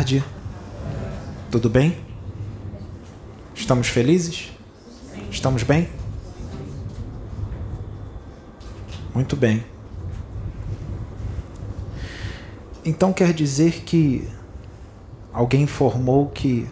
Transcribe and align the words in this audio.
Tarde. 0.00 0.24
Tudo 1.50 1.68
bem? 1.68 1.98
Estamos 3.54 3.86
felizes? 3.88 4.50
Estamos 5.30 5.62
bem? 5.62 5.90
Muito 9.14 9.36
bem. 9.36 9.62
Então 12.82 13.12
quer 13.12 13.34
dizer 13.34 13.82
que 13.82 14.26
alguém 15.34 15.64
informou 15.64 16.30
que 16.30 16.66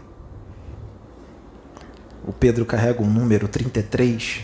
o 2.27 2.33
Pedro 2.33 2.65
carrega 2.65 3.03
um 3.03 3.11
número 3.11 3.47
33? 3.47 4.41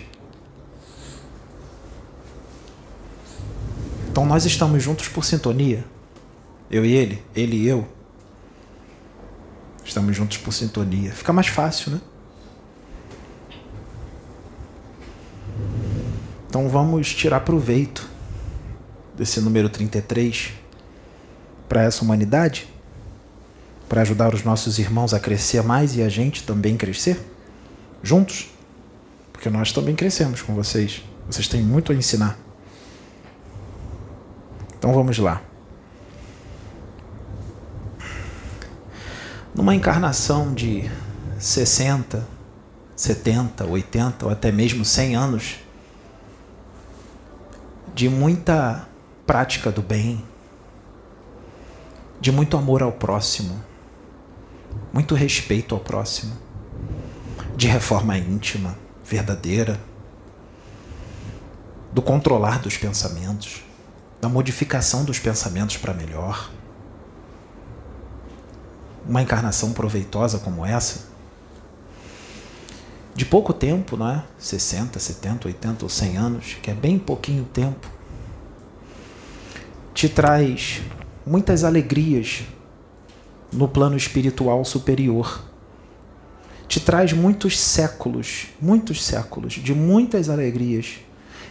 Então 4.11 4.27
nós 4.27 4.45
estamos 4.45 4.83
juntos 4.83 5.09
por 5.09 5.25
sintonia. 5.25 5.83
Eu 6.71 6.85
e 6.85 6.93
ele, 6.93 7.23
ele 7.35 7.57
e 7.57 7.67
eu. 7.67 7.89
Estamos 9.95 10.17
juntos 10.17 10.39
por 10.39 10.53
sintonia. 10.53 11.13
Fica 11.13 11.33
mais 11.33 11.47
fácil, 11.47 11.93
né? 11.93 12.01
Então 16.49 16.69
vamos 16.69 17.15
tirar 17.15 17.39
proveito 17.43 18.05
desse 19.17 19.41
número 19.41 19.69
33 19.69 20.51
para 21.69 21.85
essa 21.85 22.03
humanidade, 22.03 22.67
para 23.89 24.01
ajudar 24.01 24.35
os 24.35 24.43
nossos 24.43 24.81
irmãos 24.81 25.15
a 25.15 25.21
crescer 25.21 25.63
mais 25.63 25.95
e 25.95 26.03
a 26.03 26.09
gente 26.09 26.43
também 26.43 26.77
crescer 26.77 27.25
juntos, 28.03 28.51
porque 29.33 29.49
nós 29.49 29.71
também 29.71 29.95
crescemos 29.95 30.43
com 30.43 30.57
vocês. 30.57 31.05
Vocês 31.31 31.47
têm 31.47 31.63
muito 31.63 31.93
a 31.93 31.95
ensinar. 31.95 32.37
Então 34.77 34.93
vamos 34.93 35.17
lá. 35.19 35.54
Numa 39.55 39.73
encarnação 39.73 40.53
de 40.53 40.91
60, 41.39 42.27
70, 42.97 43.65
80 43.65 44.25
ou 44.25 44.33
até 44.33 44.51
mesmo 44.51 44.85
100 44.85 45.15
anos 45.15 45.57
de 47.95 48.09
muita 48.09 48.89
prática 49.25 49.71
do 49.71 49.81
bem, 49.81 50.25
de 52.21 52.33
muito 52.33 52.57
amor 52.57 52.83
ao 52.83 52.91
próximo, 52.91 53.63
muito 54.93 55.15
respeito 55.15 55.73
ao 55.73 55.81
próximo, 55.81 56.37
de 57.57 57.69
reforma 57.69 58.19
íntima, 58.19 58.77
verdadeira, 59.05 59.79
do 61.93 62.03
controlar 62.03 62.59
dos 62.59 62.77
pensamentos, 62.77 63.63
da 64.21 64.29
modificação 64.29 65.05
dos 65.05 65.21
pensamentos 65.21 65.77
para 65.77 65.95
melhor 65.95 66.51
uma 69.07 69.23
encarnação 69.23 69.73
proveitosa 69.73 70.39
como 70.39 70.65
essa, 70.65 71.15
de 73.15 73.25
pouco 73.25 73.53
tempo, 73.53 73.97
não 73.97 74.11
é? 74.11 74.25
60, 74.39 74.99
70, 74.99 75.49
80 75.49 75.85
ou 75.85 75.89
100 75.89 76.17
anos, 76.17 76.57
que 76.61 76.71
é 76.71 76.75
bem 76.75 76.99
pouquinho 76.99 77.45
tempo, 77.45 77.89
te 79.95 80.09
traz 80.09 80.83
muitas 81.25 81.63
alegrias 81.63 82.43
no 83.53 83.69
plano 83.69 83.97
espiritual 83.97 84.65
superior. 84.65 85.45
Te 86.67 86.81
traz 86.81 87.13
muitos 87.13 87.61
séculos, 87.61 88.49
muitos 88.61 89.05
séculos 89.05 89.53
de 89.53 89.73
muitas 89.73 90.29
alegrias. 90.29 90.97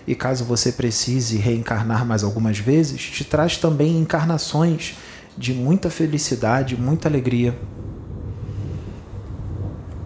E 0.05 0.13
caso 0.13 0.43
você 0.43 0.73
precise 0.73 1.37
reencarnar 1.37 2.05
mais 2.05 2.25
algumas 2.25 2.57
vezes, 2.57 3.01
te 3.01 3.23
traz 3.23 3.55
também 3.55 3.97
encarnações 3.97 4.95
de 5.37 5.53
muita 5.53 5.89
felicidade, 5.89 6.75
muita 6.75 7.07
alegria. 7.07 7.57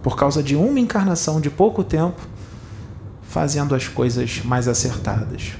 Por 0.02 0.16
causa 0.16 0.42
de 0.42 0.56
uma 0.56 0.80
encarnação 0.80 1.40
de 1.40 1.50
pouco 1.50 1.84
tempo, 1.84 2.20
fazendo 3.22 3.74
as 3.74 3.88
coisas 3.88 4.42
mais 4.44 4.66
acertadas. 4.68 5.52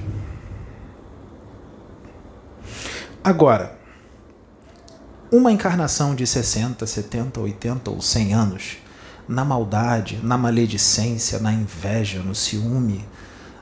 Agora, 3.23 3.77
uma 5.31 5.51
encarnação 5.51 6.15
de 6.15 6.25
60, 6.25 6.87
70, 6.87 7.39
80 7.39 7.91
ou 7.91 8.01
100 8.01 8.33
anos, 8.33 8.77
na 9.27 9.45
maldade, 9.45 10.19
na 10.23 10.37
maledicência, 10.37 11.37
na 11.37 11.53
inveja, 11.53 12.23
no 12.23 12.33
ciúme, 12.33 13.05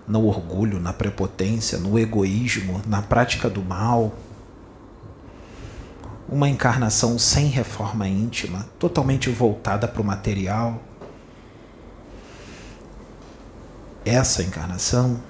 no 0.07 0.25
orgulho, 0.25 0.79
na 0.79 0.93
prepotência, 0.93 1.77
no 1.77 1.99
egoísmo, 1.99 2.81
na 2.87 3.01
prática 3.01 3.49
do 3.49 3.61
mal, 3.61 4.15
uma 6.29 6.49
encarnação 6.49 7.17
sem 7.17 7.47
reforma 7.47 8.07
íntima, 8.07 8.67
totalmente 8.77 9.29
voltada 9.29 9.87
para 9.87 10.01
o 10.01 10.05
material. 10.05 10.81
Essa 14.03 14.43
encarnação 14.43 15.21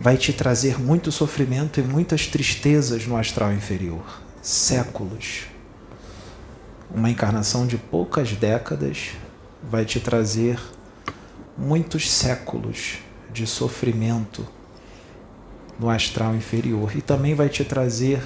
vai 0.00 0.16
te 0.16 0.32
trazer 0.32 0.80
muito 0.80 1.10
sofrimento 1.10 1.80
e 1.80 1.82
muitas 1.82 2.26
tristezas 2.26 3.06
no 3.06 3.16
astral 3.16 3.52
inferior. 3.52 4.20
Séculos. 4.40 5.44
Uma 6.90 7.10
encarnação 7.10 7.66
de 7.66 7.76
poucas 7.76 8.32
décadas 8.32 9.12
vai 9.62 9.84
te 9.84 9.98
trazer 9.98 10.60
muitos 11.56 12.10
séculos 12.10 12.98
de 13.32 13.46
sofrimento 13.46 14.46
no 15.78 15.88
astral 15.88 16.34
inferior 16.34 16.96
e 16.96 17.00
também 17.00 17.34
vai 17.34 17.48
te 17.48 17.64
trazer 17.64 18.22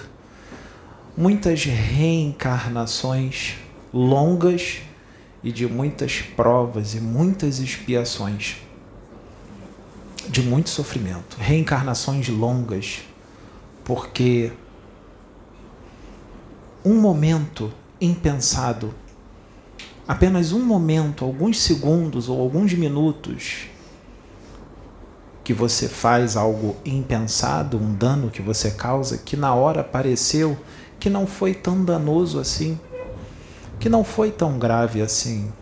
muitas 1.17 1.65
reencarnações 1.65 3.55
longas 3.93 4.81
e 5.43 5.51
de 5.51 5.67
muitas 5.67 6.21
provas 6.21 6.95
e 6.95 7.01
muitas 7.01 7.59
expiações, 7.59 8.57
de 10.29 10.43
muito 10.43 10.69
sofrimento, 10.69 11.37
reencarnações 11.39 12.29
longas, 12.29 13.03
porque 13.85 14.53
um 16.85 17.01
momento 17.01 17.73
impensado, 18.01 18.95
apenas 20.07 20.53
um 20.53 20.65
momento, 20.65 21.25
alguns 21.25 21.61
segundos 21.61 22.29
ou 22.29 22.41
alguns 22.41 22.75
minutos, 22.75 23.69
que 25.43 25.55
você 25.55 25.89
faz 25.89 26.37
algo 26.37 26.77
impensado, 26.85 27.79
um 27.79 27.95
dano 27.95 28.31
que 28.31 28.43
você 28.43 28.73
causa, 28.73 29.17
que 29.17 29.37
na 29.37 29.55
hora 29.55 29.85
pareceu 29.85 30.59
que 30.99 31.11
não 31.11 31.27
foi 31.27 31.55
tão 31.55 31.85
danoso 31.85 32.39
assim, 32.39 32.79
que 33.79 33.89
não 33.89 34.03
foi 34.03 34.31
tão 34.31 34.59
grave 34.59 35.03
assim, 35.03 35.53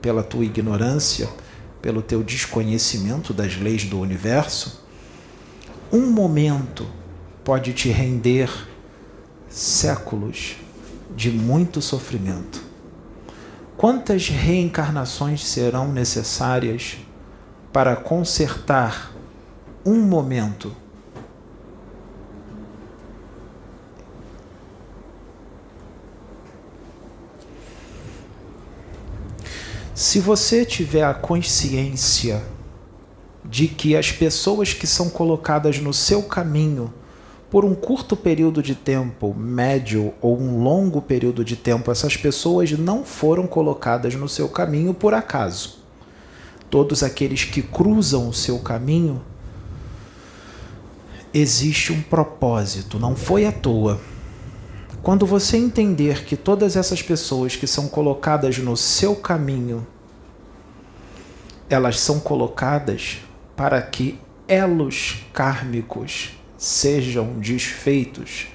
pela 0.00 0.22
tua 0.22 0.44
ignorância, 0.44 1.28
pelo 1.82 2.02
teu 2.02 2.22
desconhecimento 2.22 3.32
das 3.32 3.56
leis 3.56 3.84
do 3.84 3.98
universo, 3.98 4.84
um 5.92 6.10
momento 6.10 6.86
pode 7.44 7.72
te 7.72 7.88
render 7.88 8.50
séculos 9.48 10.56
de 11.16 11.30
muito 11.30 11.80
sofrimento. 11.80 12.62
Quantas 13.76 14.28
reencarnações 14.28 15.44
serão 15.46 15.92
necessárias 15.92 16.98
para 17.72 17.96
consertar 17.96 19.12
um 19.84 20.00
momento 20.00 20.74
Se 29.98 30.20
você 30.20 30.64
tiver 30.64 31.02
a 31.02 31.12
consciência 31.12 32.44
de 33.44 33.66
que 33.66 33.96
as 33.96 34.12
pessoas 34.12 34.72
que 34.72 34.86
são 34.86 35.10
colocadas 35.10 35.80
no 35.80 35.92
seu 35.92 36.22
caminho 36.22 36.94
por 37.50 37.64
um 37.64 37.74
curto 37.74 38.16
período 38.16 38.62
de 38.62 38.76
tempo, 38.76 39.34
médio 39.34 40.14
ou 40.20 40.40
um 40.40 40.62
longo 40.62 41.02
período 41.02 41.44
de 41.44 41.56
tempo, 41.56 41.90
essas 41.90 42.16
pessoas 42.16 42.70
não 42.70 43.02
foram 43.02 43.48
colocadas 43.48 44.14
no 44.14 44.28
seu 44.28 44.48
caminho 44.48 44.94
por 44.94 45.14
acaso. 45.14 45.80
Todos 46.70 47.02
aqueles 47.02 47.42
que 47.42 47.60
cruzam 47.60 48.28
o 48.28 48.32
seu 48.32 48.60
caminho, 48.60 49.20
existe 51.34 51.92
um 51.92 52.02
propósito, 52.02 53.00
não 53.00 53.16
foi 53.16 53.46
à 53.46 53.50
toa. 53.50 54.00
Quando 55.02 55.24
você 55.24 55.56
entender 55.56 56.24
que 56.24 56.36
todas 56.36 56.76
essas 56.76 57.00
pessoas 57.02 57.56
que 57.56 57.66
são 57.66 57.88
colocadas 57.88 58.58
no 58.58 58.76
seu 58.76 59.14
caminho, 59.14 59.86
elas 61.70 62.00
são 62.00 62.18
colocadas 62.18 63.18
para 63.56 63.80
que 63.80 64.20
elos 64.46 65.24
kármicos 65.32 66.36
sejam 66.56 67.38
desfeitos 67.38 68.48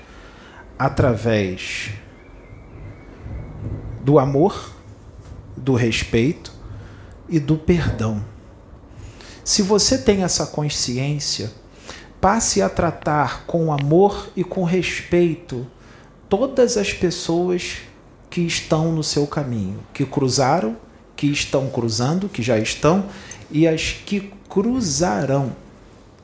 através 0.77 1.91
do 4.01 4.19
amor, 4.19 4.73
do 5.55 5.75
respeito 5.75 6.51
e 7.29 7.39
do 7.39 7.57
perdão. 7.57 8.23
Se 9.43 9.61
você 9.61 9.97
tem 9.97 10.23
essa 10.23 10.47
consciência, 10.47 11.51
passe 12.19 12.61
a 12.61 12.69
tratar 12.69 13.45
com 13.45 13.71
amor 13.71 14.29
e 14.35 14.43
com 14.43 14.63
respeito 14.63 15.65
todas 16.35 16.77
as 16.77 16.91
pessoas 16.91 17.75
que 18.27 18.41
estão 18.41 18.91
no 18.91 19.03
seu 19.03 19.27
caminho, 19.27 19.79
que 19.93 20.03
cruzaram, 20.03 20.75
que 21.15 21.27
estão 21.27 21.69
cruzando, 21.69 22.27
que 22.27 22.41
já 22.41 22.57
estão 22.57 23.05
e 23.51 23.67
as 23.67 23.91
que 24.03 24.33
cruzarão. 24.49 25.55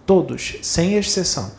Todos, 0.07 0.55
sem 0.63 0.95
exceção. 0.95 1.51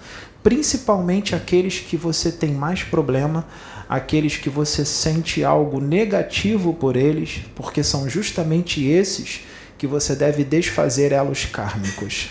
Principalmente 0.43 1.33
aqueles 1.33 1.79
que 1.79 1.97
você 1.97 2.33
tem 2.33 2.51
mais 2.51 2.83
problema, 2.83 3.47
aqueles 3.89 4.37
que 4.37 4.51
você 4.51 4.85
sente 4.85 5.45
algo 5.45 5.81
negativo 5.81 6.75
por 6.75 6.97
eles, 6.97 7.43
porque 7.55 7.85
são 7.85 8.09
justamente 8.09 8.85
esses 8.85 9.43
que 9.79 9.87
você 9.87 10.17
deve 10.17 10.43
desfazer 10.43 11.13
elos 11.13 11.45
kármicos 11.45 12.31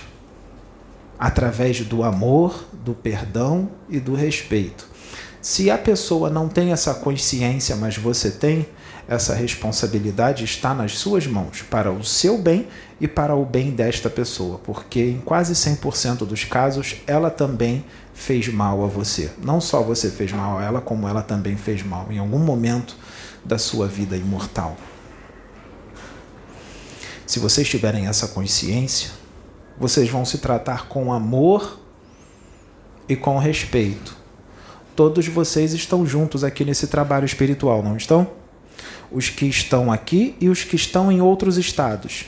através 1.17 1.79
do 1.79 2.03
amor, 2.03 2.65
do 2.73 2.93
perdão 2.93 3.69
e 3.87 4.01
do 4.01 4.15
respeito. 4.15 4.88
Se 5.41 5.71
a 5.71 5.77
pessoa 5.77 6.29
não 6.29 6.49
tem 6.49 6.73
essa 6.73 6.93
consciência, 6.93 7.75
mas 7.75 7.97
você 7.97 8.29
tem, 8.29 8.67
essa 9.07 9.33
responsabilidade 9.33 10.43
está 10.43 10.73
nas 10.73 10.97
suas 10.97 11.25
mãos, 11.25 11.61
para 11.61 11.91
o 11.91 12.03
seu 12.03 12.37
bem 12.37 12.67
e 12.99 13.07
para 13.07 13.35
o 13.35 13.45
bem 13.45 13.71
desta 13.71 14.09
pessoa, 14.09 14.59
porque 14.59 14.99
em 14.99 15.19
quase 15.19 15.53
100% 15.53 16.25
dos 16.25 16.43
casos 16.43 16.97
ela 17.07 17.29
também 17.29 17.85
fez 18.13 18.49
mal 18.49 18.83
a 18.83 18.87
você. 18.87 19.31
Não 19.41 19.61
só 19.61 19.81
você 19.81 20.11
fez 20.11 20.31
mal 20.33 20.59
a 20.59 20.63
ela, 20.63 20.81
como 20.81 21.07
ela 21.07 21.21
também 21.21 21.55
fez 21.55 21.81
mal 21.83 22.07
em 22.11 22.19
algum 22.19 22.39
momento 22.39 22.97
da 23.45 23.57
sua 23.57 23.87
vida 23.87 24.17
imortal. 24.17 24.75
Se 27.25 27.39
vocês 27.39 27.69
tiverem 27.69 28.07
essa 28.07 28.27
consciência, 28.27 29.11
vocês 29.79 30.09
vão 30.09 30.25
se 30.25 30.39
tratar 30.39 30.87
com 30.87 31.13
amor 31.13 31.79
e 33.07 33.15
com 33.15 33.37
respeito. 33.37 34.18
Todos 34.99 35.25
vocês 35.29 35.71
estão 35.71 36.05
juntos 36.05 36.43
aqui 36.43 36.65
nesse 36.65 36.85
trabalho 36.85 37.23
espiritual, 37.23 37.81
não 37.81 37.95
estão? 37.95 38.29
Os 39.09 39.29
que 39.29 39.45
estão 39.45 39.89
aqui 39.89 40.35
e 40.41 40.49
os 40.49 40.65
que 40.65 40.75
estão 40.75 41.09
em 41.09 41.21
outros 41.21 41.57
estados. 41.57 42.25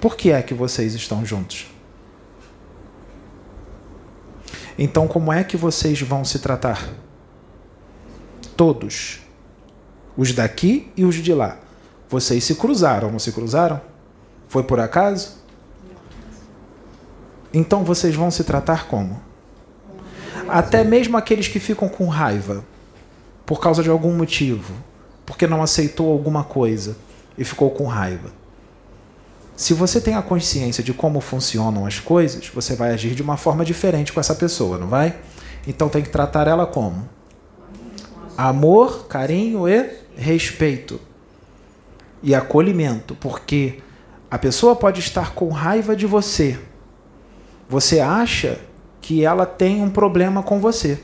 Por 0.00 0.16
que 0.16 0.30
é 0.30 0.40
que 0.42 0.54
vocês 0.54 0.94
estão 0.94 1.26
juntos? 1.26 1.66
Então, 4.78 5.08
como 5.08 5.32
é 5.32 5.42
que 5.42 5.56
vocês 5.56 6.00
vão 6.00 6.24
se 6.24 6.38
tratar? 6.38 6.88
Todos. 8.56 9.18
Os 10.16 10.32
daqui 10.32 10.92
e 10.96 11.04
os 11.04 11.16
de 11.16 11.34
lá. 11.34 11.58
Vocês 12.08 12.44
se 12.44 12.54
cruzaram, 12.54 13.10
não 13.10 13.18
se 13.18 13.32
cruzaram? 13.32 13.80
Foi 14.46 14.62
por 14.62 14.78
acaso? 14.78 15.36
Então 17.52 17.82
vocês 17.82 18.14
vão 18.14 18.30
se 18.30 18.44
tratar 18.44 18.86
como? 18.86 19.29
Até 20.48 20.84
mesmo 20.84 21.16
aqueles 21.16 21.48
que 21.48 21.60
ficam 21.60 21.88
com 21.88 22.06
raiva 22.06 22.64
por 23.46 23.60
causa 23.60 23.82
de 23.82 23.90
algum 23.90 24.12
motivo, 24.12 24.74
porque 25.26 25.46
não 25.46 25.62
aceitou 25.62 26.10
alguma 26.12 26.44
coisa 26.44 26.96
e 27.36 27.44
ficou 27.44 27.70
com 27.70 27.86
raiva. 27.86 28.30
Se 29.56 29.74
você 29.74 30.00
tem 30.00 30.14
a 30.14 30.22
consciência 30.22 30.82
de 30.82 30.94
como 30.94 31.20
funcionam 31.20 31.84
as 31.84 31.98
coisas, 31.98 32.48
você 32.48 32.74
vai 32.74 32.92
agir 32.92 33.14
de 33.14 33.22
uma 33.22 33.36
forma 33.36 33.64
diferente 33.64 34.12
com 34.12 34.20
essa 34.20 34.34
pessoa, 34.34 34.78
não 34.78 34.86
vai? 34.86 35.16
Então 35.66 35.88
tem 35.88 36.02
que 36.02 36.08
tratar 36.08 36.46
ela 36.46 36.66
como? 36.66 37.08
Amor, 38.36 39.06
carinho 39.06 39.68
e 39.68 39.90
respeito. 40.16 41.00
E 42.22 42.34
acolhimento, 42.34 43.14
porque 43.14 43.80
a 44.30 44.38
pessoa 44.38 44.76
pode 44.76 45.00
estar 45.00 45.34
com 45.34 45.48
raiva 45.48 45.96
de 45.96 46.06
você, 46.06 46.58
você 47.68 48.00
acha 48.00 48.58
que 49.10 49.24
ela 49.24 49.44
tem 49.44 49.82
um 49.82 49.90
problema 49.90 50.40
com 50.40 50.60
você, 50.60 51.02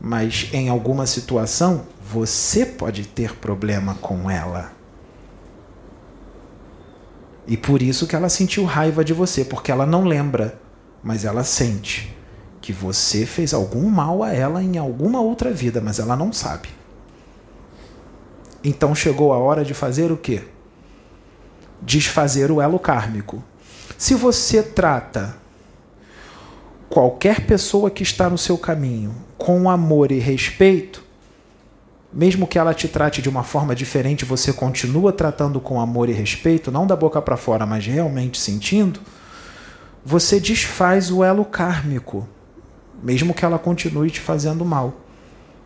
mas 0.00 0.48
em 0.52 0.68
alguma 0.68 1.06
situação 1.06 1.86
você 2.02 2.66
pode 2.66 3.06
ter 3.06 3.36
problema 3.36 3.94
com 4.00 4.28
ela. 4.28 4.72
E 7.46 7.56
por 7.56 7.80
isso 7.80 8.08
que 8.08 8.16
ela 8.16 8.28
sentiu 8.28 8.64
raiva 8.64 9.04
de 9.04 9.14
você, 9.14 9.44
porque 9.44 9.70
ela 9.70 9.86
não 9.86 10.02
lembra, 10.02 10.60
mas 11.00 11.24
ela 11.24 11.44
sente 11.44 12.12
que 12.60 12.72
você 12.72 13.24
fez 13.24 13.54
algum 13.54 13.88
mal 13.88 14.24
a 14.24 14.32
ela 14.32 14.60
em 14.60 14.76
alguma 14.76 15.20
outra 15.20 15.52
vida, 15.52 15.80
mas 15.80 16.00
ela 16.00 16.16
não 16.16 16.32
sabe. 16.32 16.70
Então 18.64 18.96
chegou 18.96 19.32
a 19.32 19.38
hora 19.38 19.64
de 19.64 19.74
fazer 19.74 20.10
o 20.10 20.16
quê? 20.16 20.42
Desfazer 21.80 22.50
o 22.50 22.60
elo 22.60 22.80
kármico. 22.80 23.44
Se 23.96 24.12
você 24.12 24.60
trata 24.60 25.40
qualquer 26.92 27.46
pessoa 27.46 27.90
que 27.90 28.02
está 28.02 28.28
no 28.28 28.36
seu 28.36 28.58
caminho 28.58 29.14
com 29.38 29.70
amor 29.70 30.12
e 30.12 30.18
respeito, 30.18 31.02
mesmo 32.12 32.46
que 32.46 32.58
ela 32.58 32.74
te 32.74 32.86
trate 32.86 33.22
de 33.22 33.30
uma 33.30 33.42
forma 33.42 33.74
diferente, 33.74 34.26
você 34.26 34.52
continua 34.52 35.10
tratando 35.10 35.58
com 35.58 35.80
amor 35.80 36.10
e 36.10 36.12
respeito, 36.12 36.70
não 36.70 36.86
da 36.86 36.94
boca 36.94 37.22
para 37.22 37.34
fora, 37.34 37.64
mas 37.64 37.86
realmente 37.86 38.38
sentindo, 38.38 39.00
você 40.04 40.38
desfaz 40.38 41.10
o 41.10 41.24
elo 41.24 41.46
kármico, 41.46 42.28
mesmo 43.02 43.32
que 43.32 43.42
ela 43.42 43.58
continue 43.58 44.10
te 44.10 44.20
fazendo 44.20 44.62
mal. 44.62 44.92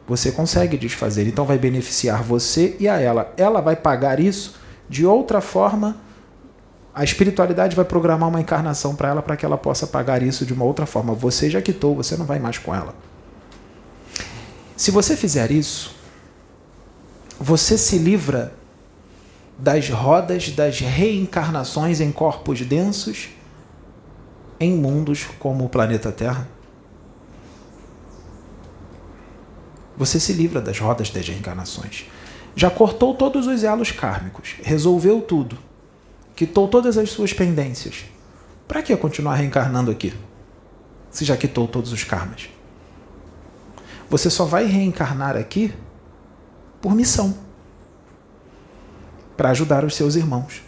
Você 0.06 0.30
consegue 0.30 0.78
desfazer, 0.78 1.26
então 1.26 1.44
vai 1.44 1.58
beneficiar 1.58 2.22
você 2.22 2.76
e 2.78 2.88
a 2.88 3.00
ela. 3.00 3.34
Ela 3.36 3.60
vai 3.60 3.74
pagar 3.74 4.20
isso 4.20 4.54
de 4.88 5.04
outra 5.04 5.40
forma 5.40 5.96
a 6.96 7.04
espiritualidade 7.04 7.76
vai 7.76 7.84
programar 7.84 8.26
uma 8.26 8.40
encarnação 8.40 8.96
para 8.96 9.10
ela 9.10 9.20
para 9.20 9.36
que 9.36 9.44
ela 9.44 9.58
possa 9.58 9.86
pagar 9.86 10.22
isso 10.22 10.46
de 10.46 10.54
uma 10.54 10.64
outra 10.64 10.86
forma. 10.86 11.12
Você 11.12 11.50
já 11.50 11.60
quitou, 11.60 11.94
você 11.94 12.16
não 12.16 12.24
vai 12.24 12.38
mais 12.38 12.56
com 12.56 12.74
ela. 12.74 12.94
Se 14.74 14.90
você 14.90 15.14
fizer 15.14 15.50
isso, 15.50 15.94
você 17.38 17.76
se 17.76 17.98
livra 17.98 18.54
das 19.58 19.90
rodas 19.90 20.48
das 20.48 20.80
reencarnações 20.80 22.00
em 22.00 22.10
corpos 22.10 22.62
densos 22.62 23.28
em 24.58 24.72
mundos 24.72 25.26
como 25.38 25.66
o 25.66 25.68
planeta 25.68 26.10
Terra. 26.10 26.48
Você 29.98 30.18
se 30.18 30.32
livra 30.32 30.62
das 30.62 30.78
rodas 30.78 31.10
das 31.10 31.28
reencarnações. 31.28 32.06
Já 32.54 32.70
cortou 32.70 33.14
todos 33.14 33.46
os 33.46 33.62
elos 33.62 33.90
kármicos, 33.90 34.54
resolveu 34.62 35.20
tudo 35.20 35.65
quitou 36.36 36.68
todas 36.68 36.98
as 36.98 37.10
suas 37.10 37.32
pendências. 37.32 38.04
Para 38.68 38.82
que 38.82 38.94
continuar 38.96 39.36
reencarnando 39.36 39.90
aqui? 39.90 40.12
Se 41.10 41.24
já 41.24 41.36
quitou 41.36 41.66
todos 41.66 41.92
os 41.92 42.04
karmas. 42.04 42.50
Você 44.10 44.28
só 44.28 44.44
vai 44.44 44.66
reencarnar 44.66 45.36
aqui 45.36 45.74
por 46.80 46.94
missão 46.94 47.36
para 49.36 49.50
ajudar 49.50 49.84
os 49.84 49.94
seus 49.96 50.14
irmãos. 50.14 50.62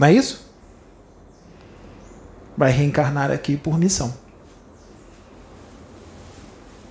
Não 0.00 0.08
é 0.08 0.12
isso? 0.12 0.50
Vai 2.56 2.70
reencarnar 2.70 3.30
aqui 3.30 3.56
por 3.56 3.78
missão. 3.78 4.12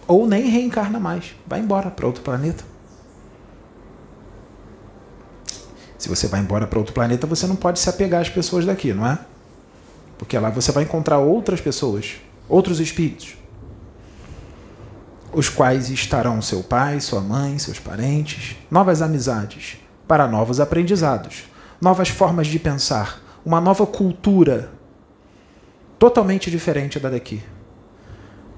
Ou 0.08 0.28
nem 0.28 0.50
reencarna 0.50 1.00
mais, 1.00 1.36
vai 1.46 1.60
embora 1.60 1.90
para 1.90 2.06
outro 2.06 2.24
planeta. 2.24 2.71
Se 6.02 6.10
você 6.10 6.26
vai 6.26 6.40
embora 6.40 6.66
para 6.66 6.80
outro 6.80 6.96
planeta, 6.96 7.28
você 7.28 7.46
não 7.46 7.56
pode 7.56 7.80
se 7.80 7.88
apegar 7.88 8.22
às 8.22 8.28
pessoas 8.28 8.66
daqui, 8.66 8.92
não 8.92 9.06
é? 9.06 9.20
Porque 10.18 10.36
lá 10.36 10.50
você 10.50 10.72
vai 10.72 10.84
encontrar 10.84 11.20
outras 11.20 11.62
pessoas, 11.62 12.16
outros 12.50 12.80
espíritos, 12.80 13.36
os 15.32 15.48
quais 15.48 15.92
estarão 15.92 16.42
seu 16.42 16.64
pai, 16.64 17.00
sua 17.00 17.22
mãe, 17.22 17.60
seus 17.60 17.78
parentes, 17.78 18.56
novas 18.72 19.00
amizades, 19.00 19.78
para 20.08 20.28
novos 20.28 20.60
aprendizados, 20.60 21.44
novas 21.80 22.10
formas 22.10 22.48
de 22.48 22.58
pensar, 22.58 23.22
uma 23.46 23.62
nova 23.62 23.86
cultura 23.86 24.72
totalmente 26.00 26.50
diferente 26.50 27.00
da 27.00 27.12
daqui. 27.12 27.44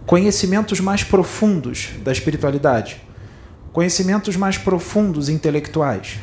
Conhecimentos 0.05 0.79
mais 0.79 1.03
profundos 1.03 1.89
da 2.05 2.13
espiritualidade, 2.13 3.03
conhecimentos 3.73 4.37
mais 4.37 4.57
profundos 4.57 5.27
intelectuais 5.27 6.19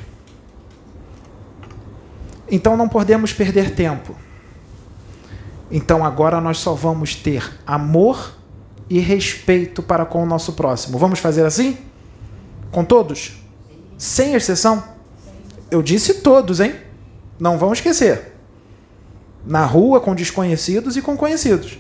então 2.51 2.77
não 2.77 2.89
podemos 2.89 3.33
perder 3.33 3.75
tempo. 3.75 4.15
Então 5.71 6.05
agora 6.05 6.41
nós 6.41 6.59
só 6.59 6.75
vamos 6.75 7.15
ter 7.15 7.51
amor 7.67 8.35
e 8.89 8.99
respeito 8.99 9.83
para 9.83 10.05
com 10.05 10.23
o 10.23 10.27
nosso 10.27 10.55
próximo. 10.55 10.99
Vamos 10.99 11.21
fazer 11.21 11.47
assim? 11.47 11.79
Com 12.73 12.85
todos? 12.85 13.41
Sem 13.97 14.35
exceção? 14.35 14.83
Eu 15.71 15.81
disse 15.81 16.15
todos, 16.15 16.59
hein? 16.59 16.75
Não 17.39 17.57
vão 17.57 17.73
esquecer. 17.73 18.35
Na 19.47 19.65
rua, 19.65 20.01
com 20.01 20.15
desconhecidos 20.15 20.97
e 20.97 21.03
com 21.03 21.17
conhecidos. 21.17 21.79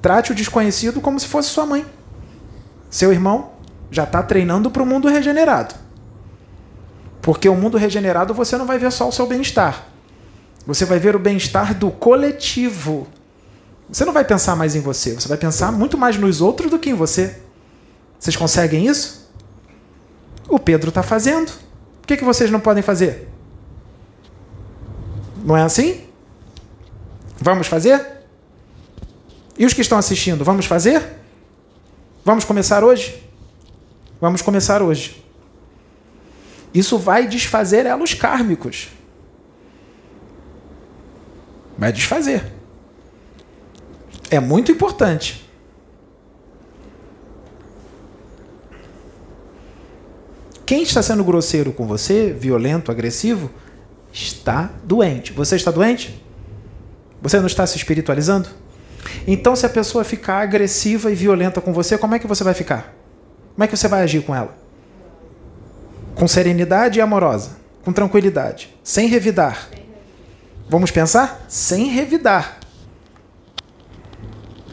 Trate 0.00 0.30
o 0.32 0.34
desconhecido 0.34 1.00
como 1.00 1.18
se 1.18 1.26
fosse 1.26 1.48
sua 1.48 1.66
mãe. 1.66 1.84
Seu 2.88 3.12
irmão 3.12 3.50
já 3.90 4.04
está 4.04 4.22
treinando 4.22 4.70
para 4.70 4.82
o 4.82 4.86
mundo 4.86 5.08
regenerado. 5.08 5.74
Porque 7.30 7.48
o 7.48 7.54
mundo 7.54 7.78
regenerado 7.78 8.34
você 8.34 8.58
não 8.58 8.66
vai 8.66 8.76
ver 8.76 8.90
só 8.90 9.08
o 9.08 9.12
seu 9.12 9.24
bem-estar. 9.24 9.86
Você 10.66 10.84
vai 10.84 10.98
ver 10.98 11.14
o 11.14 11.18
bem-estar 11.20 11.78
do 11.78 11.88
coletivo. 11.88 13.06
Você 13.88 14.04
não 14.04 14.12
vai 14.12 14.24
pensar 14.24 14.56
mais 14.56 14.74
em 14.74 14.80
você, 14.80 15.14
você 15.14 15.28
vai 15.28 15.38
pensar 15.38 15.70
muito 15.70 15.96
mais 15.96 16.16
nos 16.16 16.40
outros 16.40 16.68
do 16.68 16.76
que 16.76 16.90
em 16.90 16.94
você. 16.94 17.40
Vocês 18.18 18.34
conseguem 18.34 18.84
isso? 18.84 19.30
O 20.48 20.58
Pedro 20.58 20.88
está 20.88 21.04
fazendo. 21.04 21.52
Por 22.00 22.08
que, 22.08 22.16
que 22.16 22.24
vocês 22.24 22.50
não 22.50 22.58
podem 22.58 22.82
fazer? 22.82 23.28
Não 25.44 25.56
é 25.56 25.62
assim? 25.62 26.00
Vamos 27.40 27.68
fazer? 27.68 28.04
E 29.56 29.64
os 29.64 29.72
que 29.72 29.82
estão 29.82 29.98
assistindo, 29.98 30.44
vamos 30.44 30.66
fazer? 30.66 31.00
Vamos 32.24 32.44
começar 32.44 32.82
hoje? 32.82 33.24
Vamos 34.20 34.42
começar 34.42 34.82
hoje. 34.82 35.29
Isso 36.72 36.98
vai 36.98 37.26
desfazer 37.26 37.86
elos 37.86 38.14
kármicos. 38.14 38.88
Vai 41.76 41.92
desfazer. 41.92 42.44
É 44.30 44.38
muito 44.38 44.70
importante. 44.70 45.48
Quem 50.64 50.82
está 50.82 51.02
sendo 51.02 51.24
grosseiro 51.24 51.72
com 51.72 51.84
você, 51.84 52.32
violento, 52.32 52.92
agressivo, 52.92 53.50
está 54.12 54.70
doente. 54.84 55.32
Você 55.32 55.56
está 55.56 55.72
doente? 55.72 56.22
Você 57.20 57.40
não 57.40 57.48
está 57.48 57.66
se 57.66 57.76
espiritualizando? 57.76 58.48
Então, 59.26 59.56
se 59.56 59.66
a 59.66 59.68
pessoa 59.68 60.04
ficar 60.04 60.40
agressiva 60.40 61.10
e 61.10 61.14
violenta 61.16 61.60
com 61.60 61.72
você, 61.72 61.98
como 61.98 62.14
é 62.14 62.20
que 62.20 62.26
você 62.26 62.44
vai 62.44 62.54
ficar? 62.54 62.94
Como 63.54 63.64
é 63.64 63.66
que 63.66 63.76
você 63.76 63.88
vai 63.88 64.02
agir 64.02 64.22
com 64.22 64.32
ela? 64.32 64.59
Com 66.14 66.28
serenidade 66.28 66.98
e 66.98 67.02
amorosa, 67.02 67.56
com 67.84 67.92
tranquilidade, 67.92 68.74
sem 68.82 69.08
revidar. 69.08 69.68
Vamos 70.68 70.90
pensar? 70.90 71.44
Sem 71.48 71.86
revidar. 71.86 72.60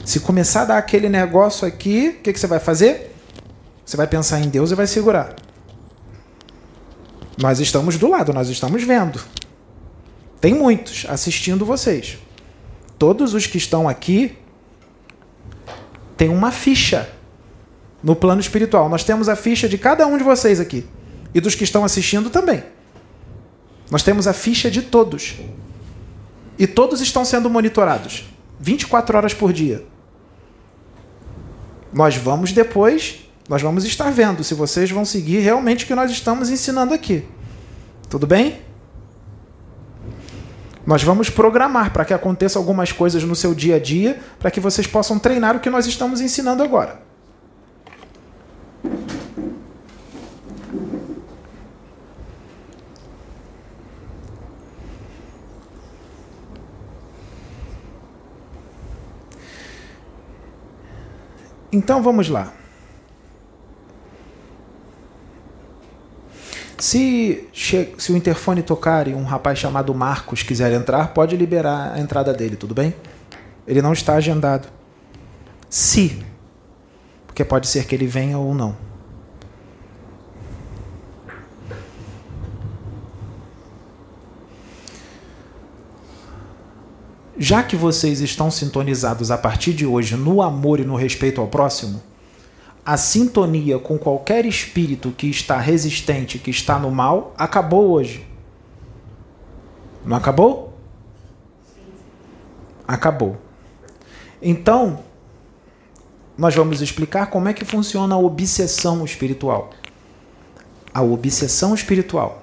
Se 0.05 0.19
começar 0.19 0.61
a 0.61 0.65
dar 0.65 0.77
aquele 0.77 1.09
negócio 1.09 1.67
aqui, 1.67 2.15
o 2.19 2.21
que, 2.21 2.31
que 2.31 2.39
você 2.39 2.47
vai 2.47 2.59
fazer? 2.59 3.13
Você 3.85 3.97
vai 3.97 4.07
pensar 4.07 4.39
em 4.39 4.49
Deus 4.49 4.71
e 4.71 4.75
vai 4.75 4.87
segurar. 4.87 5.35
Nós 7.37 7.59
estamos 7.59 7.97
do 7.97 8.07
lado, 8.07 8.33
nós 8.33 8.49
estamos 8.49 8.83
vendo. 8.83 9.21
Tem 10.39 10.53
muitos 10.53 11.05
assistindo 11.09 11.65
vocês. 11.65 12.17
Todos 12.97 13.33
os 13.33 13.47
que 13.47 13.57
estão 13.57 13.87
aqui 13.87 14.37
têm 16.15 16.29
uma 16.29 16.51
ficha 16.51 17.09
no 18.03 18.15
plano 18.15 18.41
espiritual. 18.41 18.89
Nós 18.89 19.03
temos 19.03 19.29
a 19.29 19.35
ficha 19.35 19.67
de 19.67 19.77
cada 19.77 20.05
um 20.07 20.17
de 20.17 20.23
vocês 20.23 20.59
aqui. 20.59 20.85
E 21.33 21.41
dos 21.41 21.55
que 21.55 21.63
estão 21.63 21.83
assistindo 21.83 22.29
também. 22.29 22.63
Nós 23.89 24.03
temos 24.03 24.27
a 24.27 24.33
ficha 24.33 24.69
de 24.69 24.81
todos. 24.81 25.35
E 26.57 26.65
todos 26.65 27.01
estão 27.01 27.23
sendo 27.23 27.49
monitorados 27.49 28.25
24 28.59 29.17
horas 29.17 29.33
por 29.33 29.53
dia. 29.53 29.85
Nós 31.93 32.15
vamos 32.15 32.51
depois, 32.51 33.19
nós 33.47 33.61
vamos 33.61 33.85
estar 33.85 34.11
vendo 34.11 34.43
se 34.43 34.53
vocês 34.53 34.91
vão 34.91 35.05
seguir 35.05 35.39
realmente 35.39 35.85
o 35.85 35.87
que 35.87 35.95
nós 35.95 36.11
estamos 36.11 36.49
ensinando 36.49 36.93
aqui. 36.93 37.25
Tudo 38.09 38.27
bem? 38.27 38.61
Nós 40.85 41.03
vamos 41.03 41.29
programar 41.29 41.91
para 41.91 42.05
que 42.05 42.13
aconteça 42.13 42.57
algumas 42.57 42.91
coisas 42.91 43.23
no 43.23 43.35
seu 43.35 43.53
dia 43.53 43.75
a 43.75 43.79
dia, 43.79 44.19
para 44.39 44.49
que 44.49 44.59
vocês 44.59 44.87
possam 44.87 45.19
treinar 45.19 45.55
o 45.55 45.59
que 45.59 45.69
nós 45.69 45.85
estamos 45.85 46.21
ensinando 46.21 46.63
agora. 46.63 47.06
Então 61.77 62.01
vamos 62.01 62.27
lá. 62.27 62.51
Se, 66.79 67.47
se 67.53 68.11
o 68.11 68.17
interfone 68.17 68.63
tocar 68.63 69.07
e 69.07 69.13
um 69.13 69.23
rapaz 69.23 69.59
chamado 69.59 69.93
Marcos 69.93 70.41
quiser 70.41 70.71
entrar, 70.71 71.13
pode 71.13 71.37
liberar 71.37 71.93
a 71.93 71.99
entrada 71.99 72.33
dele, 72.33 72.55
tudo 72.55 72.73
bem? 72.73 72.95
Ele 73.67 73.79
não 73.79 73.93
está 73.93 74.15
agendado. 74.15 74.67
Se. 75.69 76.25
Porque 77.27 77.45
pode 77.45 77.67
ser 77.67 77.85
que 77.85 77.93
ele 77.93 78.07
venha 78.07 78.39
ou 78.39 78.55
não. 78.55 78.75
Já 87.39 87.61
que 87.61 87.75
vocês 87.75 88.19
estão 88.19 88.49
sintonizados 88.49 89.29
a 89.29 89.37
partir 89.37 89.73
de 89.73 89.85
hoje 89.85 90.15
no 90.15 90.41
amor 90.41 90.79
e 90.79 90.83
no 90.83 90.95
respeito 90.95 91.39
ao 91.39 91.47
próximo, 91.47 92.01
a 92.83 92.97
sintonia 92.97 93.77
com 93.77 93.97
qualquer 93.97 94.45
espírito 94.45 95.11
que 95.11 95.29
está 95.29 95.59
resistente, 95.59 96.39
que 96.39 96.49
está 96.49 96.79
no 96.79 96.89
mal, 96.89 97.35
acabou 97.37 97.91
hoje. 97.91 98.25
Não 100.03 100.17
acabou? 100.17 100.73
Acabou. 102.87 103.37
Então, 104.41 105.03
nós 106.37 106.55
vamos 106.55 106.81
explicar 106.81 107.27
como 107.27 107.49
é 107.49 107.53
que 107.53 107.65
funciona 107.65 108.15
a 108.15 108.17
obsessão 108.17 109.03
espiritual. 109.03 109.71
A 110.93 111.03
obsessão 111.03 111.75
espiritual. 111.75 112.41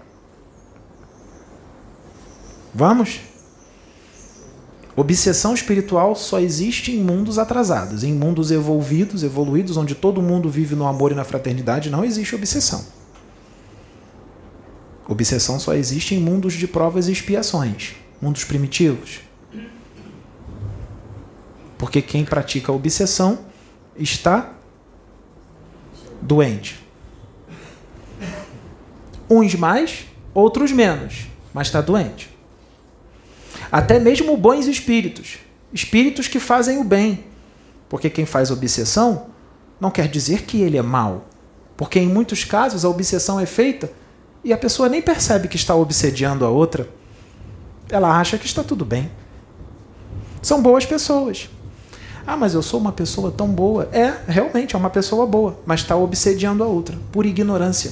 Vamos? 2.72 3.33
Obsessão 4.96 5.54
espiritual 5.54 6.14
só 6.14 6.38
existe 6.38 6.92
em 6.92 7.02
mundos 7.02 7.38
atrasados. 7.38 8.04
Em 8.04 8.12
mundos 8.12 8.52
evoluídos, 8.52 9.24
evoluídos, 9.24 9.76
onde 9.76 9.94
todo 9.94 10.22
mundo 10.22 10.48
vive 10.48 10.76
no 10.76 10.86
amor 10.86 11.10
e 11.10 11.14
na 11.14 11.24
fraternidade, 11.24 11.90
não 11.90 12.04
existe 12.04 12.34
obsessão. 12.34 12.84
Obsessão 15.08 15.58
só 15.58 15.74
existe 15.74 16.14
em 16.14 16.20
mundos 16.20 16.54
de 16.54 16.66
provas 16.66 17.08
e 17.08 17.12
expiações, 17.12 17.94
mundos 18.22 18.44
primitivos. 18.44 19.20
Porque 21.76 22.00
quem 22.00 22.24
pratica 22.24 22.72
obsessão 22.72 23.40
está 23.96 24.54
doente. 26.22 26.82
Uns 29.28 29.54
mais, 29.54 30.06
outros 30.32 30.70
menos, 30.70 31.26
mas 31.52 31.66
está 31.66 31.80
doente. 31.80 32.33
Até 33.74 33.98
mesmo 33.98 34.36
bons 34.36 34.68
espíritos, 34.68 35.38
espíritos 35.72 36.28
que 36.28 36.38
fazem 36.38 36.78
o 36.78 36.84
bem. 36.84 37.24
Porque 37.88 38.08
quem 38.08 38.24
faz 38.24 38.52
obsessão 38.52 39.26
não 39.80 39.90
quer 39.90 40.06
dizer 40.06 40.42
que 40.42 40.62
ele 40.62 40.78
é 40.78 40.82
mau. 40.82 41.24
Porque 41.76 41.98
em 41.98 42.06
muitos 42.06 42.44
casos 42.44 42.84
a 42.84 42.88
obsessão 42.88 43.40
é 43.40 43.46
feita 43.46 43.90
e 44.44 44.52
a 44.52 44.56
pessoa 44.56 44.88
nem 44.88 45.02
percebe 45.02 45.48
que 45.48 45.56
está 45.56 45.74
obsediando 45.74 46.44
a 46.44 46.50
outra. 46.50 46.88
Ela 47.90 48.16
acha 48.16 48.38
que 48.38 48.46
está 48.46 48.62
tudo 48.62 48.84
bem. 48.84 49.10
São 50.40 50.62
boas 50.62 50.86
pessoas. 50.86 51.50
Ah, 52.24 52.36
mas 52.36 52.54
eu 52.54 52.62
sou 52.62 52.78
uma 52.78 52.92
pessoa 52.92 53.32
tão 53.32 53.48
boa. 53.48 53.88
É, 53.90 54.14
realmente 54.28 54.76
é 54.76 54.78
uma 54.78 54.88
pessoa 54.88 55.26
boa, 55.26 55.58
mas 55.66 55.80
está 55.80 55.96
obsediando 55.96 56.62
a 56.62 56.66
outra, 56.68 56.96
por 57.10 57.26
ignorância. 57.26 57.90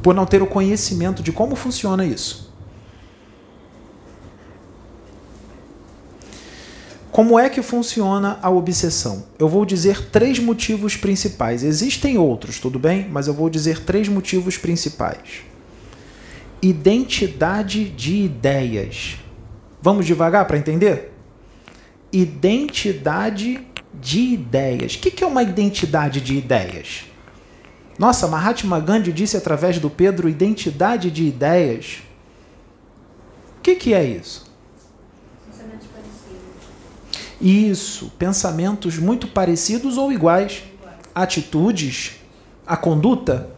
Por 0.00 0.14
não 0.14 0.24
ter 0.24 0.40
o 0.40 0.46
conhecimento 0.46 1.24
de 1.24 1.32
como 1.32 1.56
funciona 1.56 2.06
isso. 2.06 2.41
Como 7.12 7.38
é 7.38 7.50
que 7.50 7.60
funciona 7.60 8.38
a 8.40 8.48
obsessão? 8.48 9.24
Eu 9.38 9.46
vou 9.46 9.66
dizer 9.66 10.06
três 10.06 10.38
motivos 10.38 10.96
principais. 10.96 11.62
Existem 11.62 12.16
outros, 12.16 12.58
tudo 12.58 12.78
bem? 12.78 13.06
Mas 13.10 13.26
eu 13.26 13.34
vou 13.34 13.50
dizer 13.50 13.80
três 13.80 14.08
motivos 14.08 14.56
principais. 14.56 15.42
Identidade 16.62 17.90
de 17.90 18.16
ideias. 18.16 19.18
Vamos 19.82 20.06
devagar 20.06 20.46
para 20.46 20.56
entender? 20.56 21.12
Identidade 22.10 23.60
de 23.92 24.20
ideias. 24.20 24.94
O 24.94 24.98
que 24.98 25.22
é 25.22 25.26
uma 25.26 25.42
identidade 25.42 26.18
de 26.18 26.34
ideias? 26.34 27.04
Nossa, 27.98 28.26
Mahatma 28.26 28.80
Gandhi 28.80 29.12
disse 29.12 29.36
através 29.36 29.78
do 29.78 29.90
Pedro 29.90 30.30
identidade 30.30 31.10
de 31.10 31.24
ideias. 31.24 31.98
O 33.58 33.60
que 33.60 33.92
é 33.92 34.02
isso? 34.02 34.41
Isso, 37.42 38.12
pensamentos 38.16 38.98
muito 38.98 39.26
parecidos 39.26 39.98
ou 39.98 40.12
iguais, 40.12 40.62
atitudes, 41.12 42.12
a 42.64 42.76
conduta, 42.76 43.50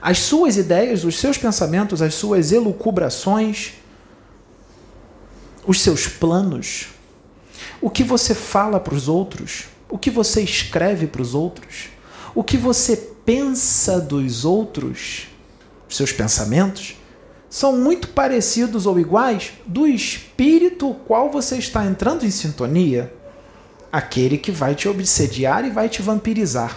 as 0.00 0.20
suas 0.20 0.56
ideias, 0.56 1.02
os 1.02 1.18
seus 1.18 1.36
pensamentos, 1.36 2.00
as 2.00 2.14
suas 2.14 2.52
elucubrações, 2.52 3.72
os 5.66 5.80
seus 5.80 6.06
planos, 6.06 6.86
o 7.80 7.90
que 7.90 8.04
você 8.04 8.32
fala 8.32 8.78
para 8.78 8.94
os 8.94 9.08
outros, 9.08 9.64
o 9.88 9.98
que 9.98 10.10
você 10.10 10.42
escreve 10.42 11.08
para 11.08 11.22
os 11.22 11.34
outros, 11.34 11.88
o 12.32 12.44
que 12.44 12.56
você 12.56 12.96
pensa 13.24 14.00
dos 14.00 14.44
outros, 14.44 15.26
os 15.88 15.96
seus 15.96 16.12
pensamentos, 16.12 16.94
são 17.54 17.76
muito 17.76 18.08
parecidos 18.08 18.84
ou 18.84 18.98
iguais 18.98 19.52
do 19.64 19.86
espírito 19.86 20.92
qual 21.06 21.30
você 21.30 21.54
está 21.54 21.86
entrando 21.86 22.26
em 22.26 22.30
sintonia, 22.30 23.14
aquele 23.92 24.36
que 24.36 24.50
vai 24.50 24.74
te 24.74 24.88
obsediar 24.88 25.64
e 25.64 25.70
vai 25.70 25.88
te 25.88 26.02
vampirizar. 26.02 26.76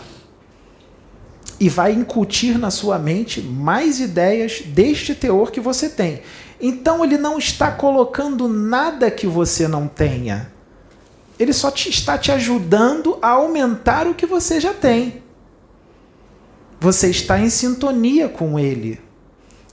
E 1.59 1.67
vai 1.67 1.93
incutir 1.93 2.59
na 2.59 2.69
sua 2.69 2.99
mente 2.99 3.41
mais 3.41 3.99
ideias 3.99 4.61
deste 4.67 5.15
teor 5.15 5.49
que 5.49 5.59
você 5.59 5.89
tem. 5.89 6.21
Então 6.61 7.03
ele 7.03 7.17
não 7.17 7.39
está 7.39 7.71
colocando 7.71 8.47
nada 8.47 9.09
que 9.09 9.25
você 9.25 9.67
não 9.67 9.87
tenha. 9.87 10.53
Ele 11.39 11.53
só 11.53 11.71
te, 11.71 11.89
está 11.89 12.19
te 12.19 12.31
ajudando 12.31 13.17
a 13.19 13.29
aumentar 13.29 14.05
o 14.05 14.13
que 14.13 14.27
você 14.27 14.61
já 14.61 14.75
tem. 14.75 15.23
Você 16.79 17.09
está 17.09 17.39
em 17.39 17.49
sintonia 17.49 18.29
com 18.29 18.59
ele. 18.59 19.06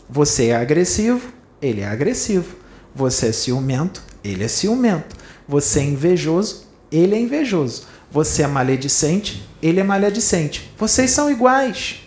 Você 0.08 0.46
é 0.48 0.56
agressivo, 0.56 1.32
ele 1.60 1.80
é 1.80 1.86
agressivo. 1.86 2.56
Você 2.94 3.28
é 3.28 3.32
ciumento, 3.32 4.02
ele 4.22 4.44
é 4.44 4.48
ciumento. 4.48 5.16
Você 5.48 5.80
é 5.80 5.84
invejoso, 5.84 6.66
ele 6.92 7.14
é 7.14 7.20
invejoso. 7.20 7.86
Você 8.10 8.42
é 8.42 8.46
maledicente, 8.46 9.48
ele 9.62 9.80
é 9.80 9.82
maledicente. 9.82 10.70
Vocês 10.78 11.10
são 11.10 11.30
iguais. 11.30 12.02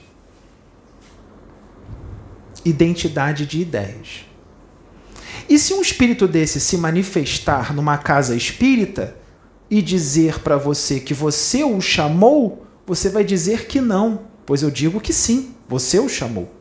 Identidade 2.64 3.46
de 3.46 3.62
ideias. 3.62 4.26
E 5.50 5.58
se 5.58 5.74
um 5.74 5.82
espírito 5.82 6.28
desse 6.28 6.60
se 6.60 6.78
manifestar 6.78 7.74
numa 7.74 7.98
casa 7.98 8.36
espírita 8.36 9.16
e 9.70 9.82
dizer 9.82 10.40
para 10.40 10.58
você 10.58 11.00
que 11.00 11.14
você 11.14 11.64
o 11.64 11.80
chamou, 11.82 12.66
você 12.86 13.10
vai 13.10 13.24
dizer 13.24 13.66
que 13.66 13.82
não, 13.82 14.22
pois 14.46 14.62
eu 14.62 14.72
digo 14.72 15.02
que 15.02 15.14
sim, 15.14 15.54
você 15.68 16.00
o 16.00 16.08
chamou 16.08 16.57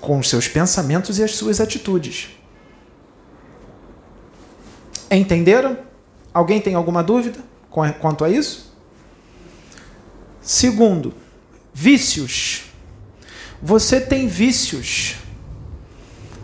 com 0.00 0.18
os 0.18 0.28
seus 0.28 0.48
pensamentos 0.48 1.18
e 1.18 1.22
as 1.22 1.32
suas 1.32 1.60
atitudes. 1.60 2.30
Entenderam? 5.10 5.78
Alguém 6.32 6.60
tem 6.60 6.74
alguma 6.74 7.02
dúvida 7.02 7.38
quanto 7.70 8.24
a 8.24 8.30
isso? 8.30 8.72
Segundo, 10.40 11.12
vícios. 11.74 12.64
Você 13.62 14.00
tem 14.00 14.26
vícios 14.26 15.16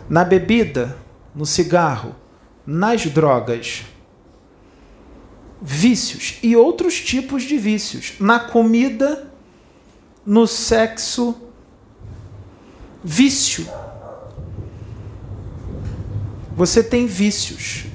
na 0.09 0.23
bebida, 0.23 0.97
no 1.33 1.45
cigarro, 1.45 2.15
nas 2.65 3.05
drogas. 3.05 3.83
Vícios 5.61 6.37
e 6.43 6.55
outros 6.55 6.99
tipos 6.99 7.43
de 7.43 7.57
vícios. 7.57 8.13
Na 8.19 8.39
comida, 8.39 9.31
no 10.25 10.45
sexo, 10.45 11.35
vício. 13.07 13.65
Você 16.57 16.83
tem 16.83 17.05
vícios. 17.05 17.85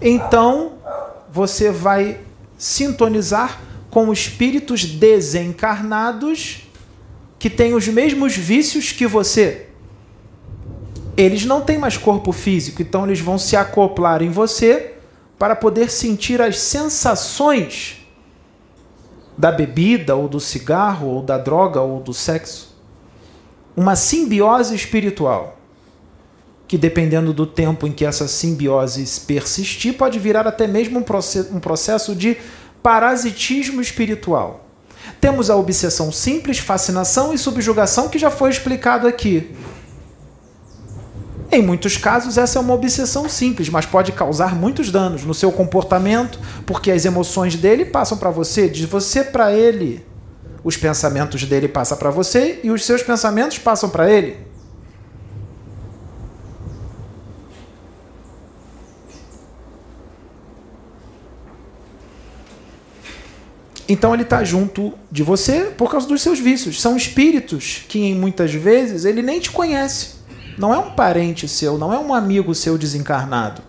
Então, 0.00 0.72
você 1.30 1.70
vai 1.70 2.20
sintonizar 2.56 3.60
com 3.90 4.10
espíritos 4.10 4.86
desencarnados 4.86 6.62
que 7.38 7.50
têm 7.50 7.74
os 7.74 7.86
mesmos 7.88 8.34
vícios 8.34 8.92
que 8.92 9.06
você. 9.06 9.66
Eles 11.18 11.44
não 11.44 11.60
têm 11.60 11.76
mais 11.76 11.98
corpo 11.98 12.32
físico, 12.32 12.80
então 12.80 13.04
eles 13.04 13.20
vão 13.20 13.36
se 13.36 13.56
acoplar 13.56 14.22
em 14.22 14.30
você 14.30 14.94
para 15.38 15.54
poder 15.54 15.90
sentir 15.90 16.40
as 16.40 16.58
sensações 16.58 18.06
da 19.36 19.52
bebida, 19.52 20.16
ou 20.16 20.28
do 20.28 20.40
cigarro, 20.40 21.08
ou 21.08 21.22
da 21.22 21.36
droga, 21.36 21.80
ou 21.82 22.00
do 22.00 22.14
sexo 22.14 22.69
uma 23.76 23.96
simbiose 23.96 24.74
espiritual, 24.74 25.56
que 26.66 26.76
dependendo 26.76 27.32
do 27.32 27.46
tempo 27.46 27.86
em 27.86 27.92
que 27.92 28.04
essa 28.04 28.28
simbiose 28.28 29.04
persistir, 29.26 29.94
pode 29.94 30.18
virar 30.18 30.46
até 30.46 30.66
mesmo 30.66 30.98
um 30.98 31.60
processo 31.60 32.14
de 32.14 32.36
parasitismo 32.82 33.80
espiritual. 33.80 34.66
Temos 35.20 35.50
a 35.50 35.56
obsessão 35.56 36.12
simples, 36.12 36.58
fascinação 36.58 37.32
e 37.32 37.38
subjugação, 37.38 38.08
que 38.08 38.18
já 38.18 38.30
foi 38.30 38.50
explicado 38.50 39.06
aqui. 39.06 39.54
Em 41.52 41.62
muitos 41.62 41.96
casos, 41.96 42.38
essa 42.38 42.58
é 42.58 42.62
uma 42.62 42.74
obsessão 42.74 43.28
simples, 43.28 43.68
mas 43.68 43.84
pode 43.84 44.12
causar 44.12 44.54
muitos 44.54 44.90
danos 44.90 45.24
no 45.24 45.34
seu 45.34 45.50
comportamento, 45.50 46.38
porque 46.64 46.92
as 46.92 47.04
emoções 47.04 47.56
dele 47.56 47.84
passam 47.84 48.16
para 48.16 48.30
você, 48.30 48.68
de 48.68 48.86
você 48.86 49.24
para 49.24 49.52
ele 49.52 50.04
os 50.62 50.76
pensamentos 50.76 51.44
dele 51.44 51.68
passam 51.68 51.96
para 51.96 52.10
você 52.10 52.60
e 52.62 52.70
os 52.70 52.84
seus 52.84 53.02
pensamentos 53.02 53.58
passam 53.58 53.88
para 53.88 54.10
ele. 54.10 54.50
Então 63.88 64.14
ele 64.14 64.22
está 64.22 64.44
junto 64.44 64.94
de 65.10 65.24
você 65.24 65.62
por 65.76 65.90
causa 65.90 66.06
dos 66.06 66.22
seus 66.22 66.38
vícios. 66.38 66.80
São 66.80 66.96
espíritos 66.96 67.84
que, 67.88 67.98
em 67.98 68.14
muitas 68.14 68.54
vezes, 68.54 69.04
ele 69.04 69.20
nem 69.20 69.40
te 69.40 69.50
conhece. 69.50 70.20
Não 70.56 70.72
é 70.72 70.78
um 70.78 70.92
parente 70.92 71.48
seu, 71.48 71.76
não 71.76 71.92
é 71.92 71.98
um 71.98 72.14
amigo 72.14 72.54
seu 72.54 72.78
desencarnado. 72.78 73.62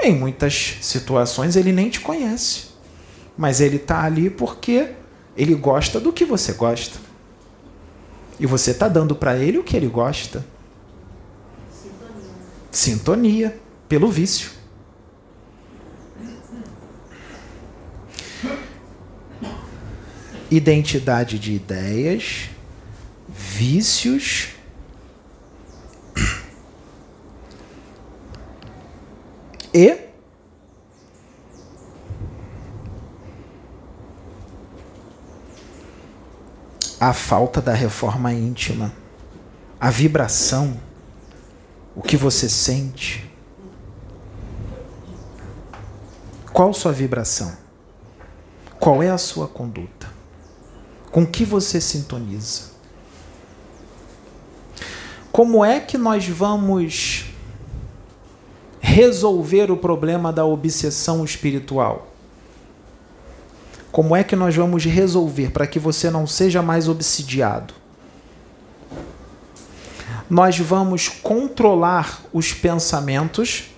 Em 0.00 0.14
muitas 0.14 0.76
situações 0.80 1.56
ele 1.56 1.72
nem 1.72 1.90
te 1.90 2.00
conhece. 2.00 2.68
Mas 3.36 3.60
ele 3.60 3.76
está 3.76 4.02
ali 4.02 4.30
porque 4.30 4.92
ele 5.36 5.54
gosta 5.54 6.00
do 6.00 6.12
que 6.12 6.24
você 6.24 6.52
gosta. 6.52 6.98
E 8.40 8.46
você 8.46 8.70
está 8.70 8.88
dando 8.88 9.14
para 9.14 9.36
ele 9.36 9.58
o 9.58 9.64
que 9.64 9.76
ele 9.76 9.86
gosta. 9.86 10.44
Sintonia. 11.70 13.50
Sintonia, 13.50 13.60
pelo 13.88 14.08
vício. 14.08 14.50
Identidade 20.50 21.38
de 21.38 21.52
ideias, 21.54 22.50
vícios. 23.28 24.48
E 29.74 30.05
a 36.98 37.12
falta 37.12 37.60
da 37.60 37.74
reforma 37.74 38.32
íntima, 38.32 38.92
a 39.78 39.90
vibração, 39.90 40.80
o 41.94 42.02
que 42.02 42.16
você 42.16 42.48
sente. 42.48 43.30
Qual 46.52 46.72
sua 46.72 46.92
vibração? 46.92 47.56
Qual 48.80 49.02
é 49.02 49.10
a 49.10 49.18
sua 49.18 49.46
conduta? 49.46 50.08
Com 51.10 51.26
que 51.26 51.44
você 51.44 51.80
sintoniza? 51.80 52.76
Como 55.30 55.62
é 55.62 55.80
que 55.80 55.98
nós 55.98 56.26
vamos 56.26 57.26
resolver 58.80 59.70
o 59.70 59.76
problema 59.76 60.32
da 60.32 60.46
obsessão 60.46 61.24
espiritual? 61.24 62.15
Como 63.96 64.14
é 64.14 64.22
que 64.22 64.36
nós 64.36 64.54
vamos 64.54 64.84
resolver 64.84 65.52
para 65.52 65.66
que 65.66 65.78
você 65.78 66.10
não 66.10 66.26
seja 66.26 66.60
mais 66.60 66.86
obsidiado? 66.86 67.72
Nós 70.28 70.58
vamos 70.58 71.08
controlar 71.08 72.20
os 72.30 72.52
pensamentos, 72.52 73.70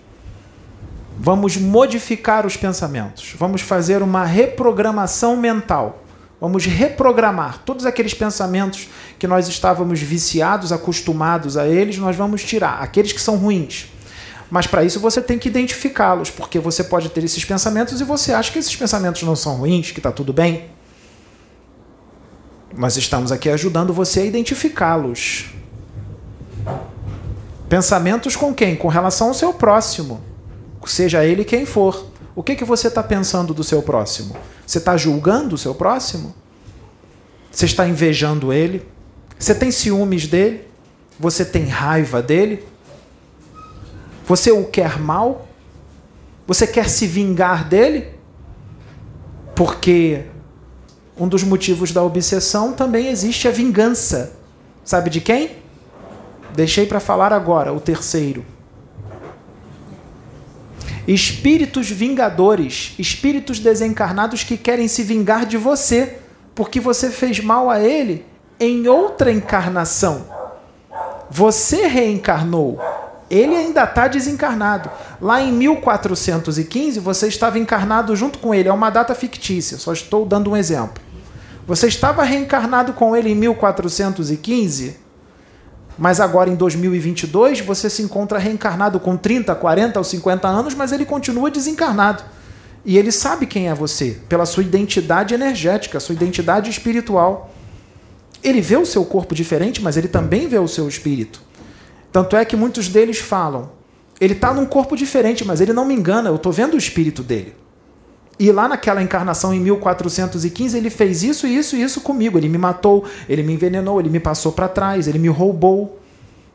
vamos 1.17 1.57
modificar 1.57 2.45
os 2.45 2.57
pensamentos, 2.57 3.37
vamos 3.39 3.61
fazer 3.61 4.03
uma 4.03 4.25
reprogramação 4.25 5.37
mental. 5.37 6.03
Vamos 6.41 6.67
reprogramar 6.67 7.63
todos 7.65 7.87
aqueles 7.87 8.13
pensamentos 8.13 8.89
que 9.21 9.27
nós 9.29 9.47
estávamos 9.47 10.01
viciados, 10.01 10.73
acostumados 10.73 11.57
a 11.57 11.69
eles, 11.69 11.97
nós 11.97 12.17
vamos 12.17 12.43
tirar 12.43 12.83
aqueles 12.83 13.13
que 13.13 13.21
são 13.21 13.37
ruins. 13.37 13.87
Mas 14.51 14.67
para 14.67 14.83
isso 14.83 14.99
você 14.99 15.21
tem 15.21 15.39
que 15.39 15.49
identificá-los, 15.49 16.31
porque 16.31 16.59
você 16.59 16.83
pode 16.83 17.09
ter 17.11 17.23
esses 17.23 17.45
pensamentos 17.45 18.01
e 18.01 18.05
você 18.05 18.33
acha 18.33 18.51
que 18.51 18.59
esses 18.59 18.75
pensamentos 18.75 19.23
não 19.23 19.37
são 19.37 19.57
ruins, 19.57 19.91
que 19.91 19.99
está 19.99 20.11
tudo 20.11 20.33
bem. 20.33 20.71
Nós 22.75 22.97
estamos 22.97 23.31
aqui 23.31 23.51
ajudando 23.51 23.93
você 23.93 24.21
a 24.21 24.25
identificá-los. 24.25 25.47
Pensamentos 27.69 28.37
com 28.37 28.55
quem? 28.55 28.75
Com 28.77 28.89
relação 28.89 29.29
ao 29.29 29.35
seu 29.35 29.53
próximo, 29.53 30.23
seja 30.87 31.25
ele 31.25 31.45
quem 31.45 31.67
for. 31.67 32.07
O 32.35 32.43
que, 32.43 32.55
que 32.55 32.65
você 32.65 32.89
está 32.89 33.03
pensando 33.03 33.53
do 33.53 33.63
seu 33.63 33.83
próximo? 33.83 34.37
Você 34.67 34.79
está 34.79 34.97
julgando 34.97 35.55
o 35.55 35.59
seu 35.59 35.75
próximo? 35.75 36.35
Você 37.51 37.67
está 37.67 37.87
invejando 37.87 38.53
ele? 38.53 38.87
Você 39.39 39.55
tem 39.55 39.71
ciúmes 39.71 40.27
dele? 40.27 40.67
Você 41.19 41.45
tem 41.45 41.67
raiva 41.67 42.23
dele? 42.23 42.65
Você 44.29 44.53
o 44.53 44.67
quer 44.67 44.99
mal? 44.99 45.49
Você 46.47 46.67
quer 46.67 46.91
se 46.91 47.07
vingar 47.07 47.67
dele? 47.67 48.09
Porque 49.57 50.25
um 51.17 51.27
dos 51.27 51.43
motivos 51.43 51.93
da 51.93 52.03
obsessão 52.03 52.75
também 52.75 53.09
existe 53.09 53.49
a 53.49 53.51
vingança. 53.51 54.35
Sabe 54.85 55.09
de 55.09 55.23
quem? 55.23 55.57
Deixei 56.55 56.85
para 56.85 57.01
falar 57.01 57.33
agora 57.33 57.73
o 57.73 57.81
terceiro. 57.81 58.45
Espíritos 61.07 61.91
vingadores, 61.91 62.95
espíritos 62.99 63.59
desencarnados 63.59 64.45
que 64.45 64.59
querem 64.59 64.89
se 64.89 65.03
vingar 65.03 65.47
de 65.47 65.57
você, 65.57 66.19
porque 66.55 66.81
você 66.81 67.09
fez 67.11 67.41
mal 67.41 67.71
a 67.71 67.81
ele 67.81 68.27
em 68.61 68.89
outra 68.89 69.33
encarnação. 69.33 70.27
Você 71.31 71.87
reencarnou, 71.87 72.79
ele 73.31 73.55
ainda 73.55 73.85
está 73.85 74.09
desencarnado. 74.09 74.91
Lá 75.21 75.41
em 75.41 75.53
1415, 75.53 77.01
você 77.01 77.29
estava 77.29 77.59
encarnado 77.59 78.15
junto 78.17 78.39
com 78.39 78.55
ele. 78.55 78.69
É 78.69 78.73
uma 78.73 78.91
data 78.91 79.15
fictícia, 79.15 79.79
só 79.79 79.93
estou 79.93 80.25
dando 80.25 80.51
um 80.51 80.57
exemplo. 80.57 81.03
Você 81.67 81.87
estava 81.87 82.23
reencarnado 82.23 82.93
com 82.93 83.15
ele 83.15 83.31
em 83.31 83.35
1415 83.35 85.09
mas 85.99 86.21
agora 86.21 86.49
em 86.49 86.55
2022 86.55 87.61
você 87.61 87.91
se 87.91 88.03
encontra 88.03 88.39
reencarnado 88.39 89.01
com 89.01 89.17
30, 89.17 89.53
40 89.53 89.99
ou 89.99 90.05
50 90.05 90.47
anos, 90.47 90.75
mas 90.75 90.93
ele 90.93 91.05
continua 91.05 91.51
desencarnado. 91.51 92.23
E 92.85 92.97
ele 92.97 93.11
sabe 93.11 93.47
quem 93.47 93.69
é 93.69 93.75
você, 93.75 94.17
pela 94.29 94.47
sua 94.47 94.63
identidade 94.63 95.35
energética, 95.35 95.99
sua 95.99 96.15
identidade 96.15 96.71
espiritual. 96.71 97.53
Ele 98.45 98.61
vê 98.61 98.77
o 98.77 98.87
seu 98.87 99.05
corpo 99.05 99.35
diferente, 99.35 99.83
mas 99.83 99.97
ele 99.97 100.07
também 100.07 100.47
vê 100.47 100.59
o 100.59 100.69
seu 100.69 100.89
espírito. 100.89 101.43
Tanto 102.13 102.37
é 102.37 102.45
que 102.45 102.57
muitos 102.57 102.89
deles 102.89 103.19
falam: 103.19 103.71
ele 104.21 104.35
está 104.35 104.53
num 104.53 104.67
corpo 104.67 104.97
diferente, 104.97 105.45
mas 105.45 105.61
ele 105.61 105.73
não 105.73 105.85
me 105.85 105.95
engana, 105.95 106.31
eu 106.31 106.37
estou 106.37 106.53
vendo 106.53 106.75
o 106.75 106.79
espírito 106.79 107.23
dele. 107.23 107.55
E 108.39 108.53
lá 108.53 108.69
naquela 108.69 109.03
encarnação 109.03 109.53
em 109.53 109.61
1415, 109.61 110.77
ele 110.77 110.91
fez 110.91 111.25
isso, 111.25 111.47
isso 111.47 111.77
e 111.77 111.83
isso 111.83 112.01
comigo. 112.01 112.39
Ele 112.39 112.49
me 112.49 112.57
matou, 112.59 113.05
ele 113.29 113.43
me 113.43 113.53
envenenou, 113.53 113.99
ele 113.99 114.09
me 114.09 114.21
passou 114.21 114.53
para 114.53 114.69
trás, 114.69 115.09
ele 115.09 115.19
me 115.19 115.29
roubou, 115.29 115.99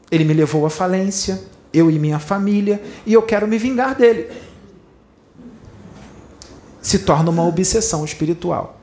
ele 0.09 0.23
me 0.23 0.33
levou 0.33 0.65
à 0.65 0.69
falência, 0.69 1.41
eu 1.73 1.91
e 1.91 1.99
minha 1.99 2.19
família, 2.19 2.81
e 3.05 3.13
eu 3.13 3.21
quero 3.21 3.47
me 3.47 3.57
vingar 3.57 3.95
dele. 3.95 4.29
Se 6.81 6.99
torna 6.99 7.29
uma 7.29 7.45
obsessão 7.45 8.05
espiritual. 8.05 8.79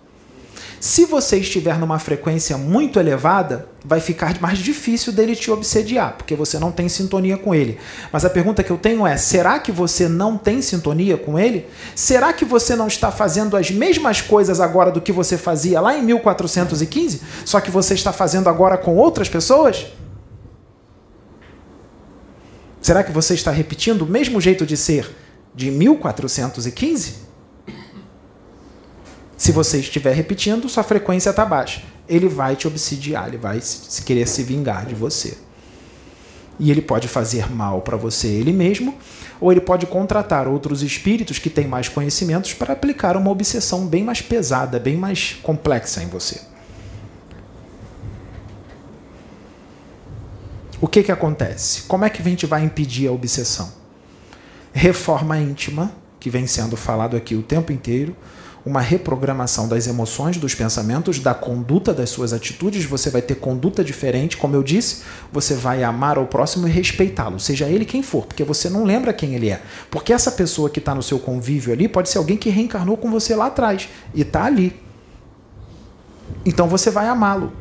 Se 0.80 1.04
você 1.04 1.36
estiver 1.36 1.78
numa 1.78 1.98
frequência 1.98 2.56
muito 2.56 2.98
elevada, 2.98 3.68
vai 3.84 4.00
ficar 4.00 4.40
mais 4.40 4.58
difícil 4.58 5.12
dele 5.12 5.36
te 5.36 5.50
obsediar, 5.50 6.14
porque 6.16 6.34
você 6.34 6.58
não 6.58 6.72
tem 6.72 6.88
sintonia 6.88 7.36
com 7.36 7.54
ele. 7.54 7.78
Mas 8.10 8.24
a 8.24 8.30
pergunta 8.30 8.62
que 8.62 8.70
eu 8.70 8.78
tenho 8.78 9.06
é: 9.06 9.18
será 9.18 9.58
que 9.58 9.70
você 9.70 10.08
não 10.08 10.38
tem 10.38 10.62
sintonia 10.62 11.18
com 11.18 11.38
ele? 11.38 11.66
Será 11.94 12.32
que 12.32 12.46
você 12.46 12.74
não 12.74 12.86
está 12.86 13.12
fazendo 13.12 13.58
as 13.58 13.70
mesmas 13.70 14.22
coisas 14.22 14.58
agora 14.58 14.90
do 14.90 15.02
que 15.02 15.12
você 15.12 15.36
fazia 15.36 15.82
lá 15.82 15.94
em 15.94 16.02
1415, 16.02 17.20
só 17.44 17.60
que 17.60 17.70
você 17.70 17.92
está 17.92 18.10
fazendo 18.10 18.48
agora 18.48 18.78
com 18.78 18.96
outras 18.96 19.28
pessoas? 19.28 19.86
Será 22.80 23.04
que 23.04 23.12
você 23.12 23.34
está 23.34 23.50
repetindo 23.50 24.02
o 24.02 24.06
mesmo 24.06 24.40
jeito 24.40 24.64
de 24.64 24.78
ser 24.78 25.14
de 25.54 25.70
1415? 25.70 27.29
Se 29.40 29.53
você 29.53 29.79
estiver 29.79 30.14
repetindo, 30.14 30.68
sua 30.68 30.83
frequência 30.83 31.31
está 31.31 31.46
baixa. 31.46 31.83
Ele 32.07 32.29
vai 32.29 32.55
te 32.57 32.68
obsidiar, 32.68 33.26
ele 33.26 33.38
vai 33.38 33.59
se 33.62 34.03
querer 34.03 34.29
se 34.29 34.42
vingar 34.42 34.85
de 34.85 34.94
você. 34.94 35.38
E 36.59 36.70
ele 36.70 36.83
pode 36.83 37.09
fazer 37.09 37.50
mal 37.50 37.81
para 37.81 37.96
você 37.96 38.29
ele 38.29 38.53
mesmo, 38.53 38.94
ou 39.40 39.50
ele 39.50 39.62
pode 39.62 39.87
contratar 39.87 40.46
outros 40.46 40.83
espíritos 40.83 41.38
que 41.38 41.48
têm 41.48 41.66
mais 41.66 41.88
conhecimentos 41.88 42.53
para 42.53 42.74
aplicar 42.74 43.16
uma 43.16 43.31
obsessão 43.31 43.87
bem 43.87 44.05
mais 44.05 44.20
pesada, 44.20 44.79
bem 44.79 44.98
mais 44.98 45.38
complexa 45.42 46.03
em 46.03 46.07
você. 46.07 46.42
O 50.83 50.87
que, 50.87 51.03
que 51.03 51.11
acontece? 51.11 51.85
Como 51.85 52.05
é 52.05 52.11
que 52.11 52.20
a 52.20 52.24
gente 52.26 52.44
vai 52.44 52.62
impedir 52.62 53.09
a 53.09 53.12
obsessão? 53.12 53.72
Reforma 54.70 55.38
íntima, 55.38 55.90
que 56.20 56.29
vem 56.29 56.46
sendo 56.46 56.76
falado 56.76 57.16
aqui 57.16 57.35
o 57.35 57.42
tempo 57.42 57.72
inteiro, 57.72 58.14
uma 58.64 58.81
reprogramação 58.81 59.66
das 59.66 59.87
emoções, 59.87 60.37
dos 60.37 60.55
pensamentos, 60.55 61.18
da 61.18 61.33
conduta, 61.33 61.94
das 61.94 62.11
suas 62.11 62.33
atitudes. 62.33 62.85
Você 62.85 63.11
vai 63.11 63.23
ter 63.23 63.37
conduta 63.37 63.83
diferente, 63.83 64.37
como 64.37 64.55
eu 64.55 64.62
disse, 64.62 65.03
você 65.33 65.55
vai 65.55 65.83
amar 65.83 66.18
ao 66.18 66.27
próximo 66.27 66.68
e 66.68 66.70
respeitá-lo, 66.70 67.40
seja 67.40 67.66
ele 67.66 67.85
quem 67.85 68.03
for, 68.03 68.27
porque 68.27 68.44
você 68.44 68.68
não 68.68 68.85
lembra 68.85 69.12
quem 69.12 69.35
ele 69.35 69.51
é. 69.51 69.62
Porque 69.90 70.12
essa 70.12 70.33
pessoa 70.33 70.68
que 70.68 70.79
está 70.79 70.94
no 70.94 71.03
seu 71.03 71.18
convívio 71.18 71.73
ali 71.73 71.88
pode 71.88 72.11
ser 72.11 72.18
alguém 72.18 72.37
que 72.37 72.51
reencarnou 72.51 72.96
com 72.96 73.11
você 73.11 73.35
lá 73.35 73.46
atrás 73.46 73.88
e 74.14 74.23
está 74.23 74.44
ali. 74.44 74.79
Então 76.44 76.68
você 76.68 76.90
vai 76.90 77.09
amá-lo 77.09 77.53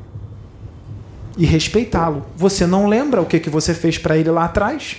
e 1.38 1.46
respeitá-lo. 1.46 2.26
Você 2.36 2.68
não 2.68 2.88
lembra 2.88 3.22
o 3.22 3.26
que, 3.26 3.40
que 3.40 3.50
você 3.50 3.74
fez 3.74 3.98
para 3.98 4.18
ele 4.18 4.30
lá 4.30 4.46
atrás? 4.46 4.98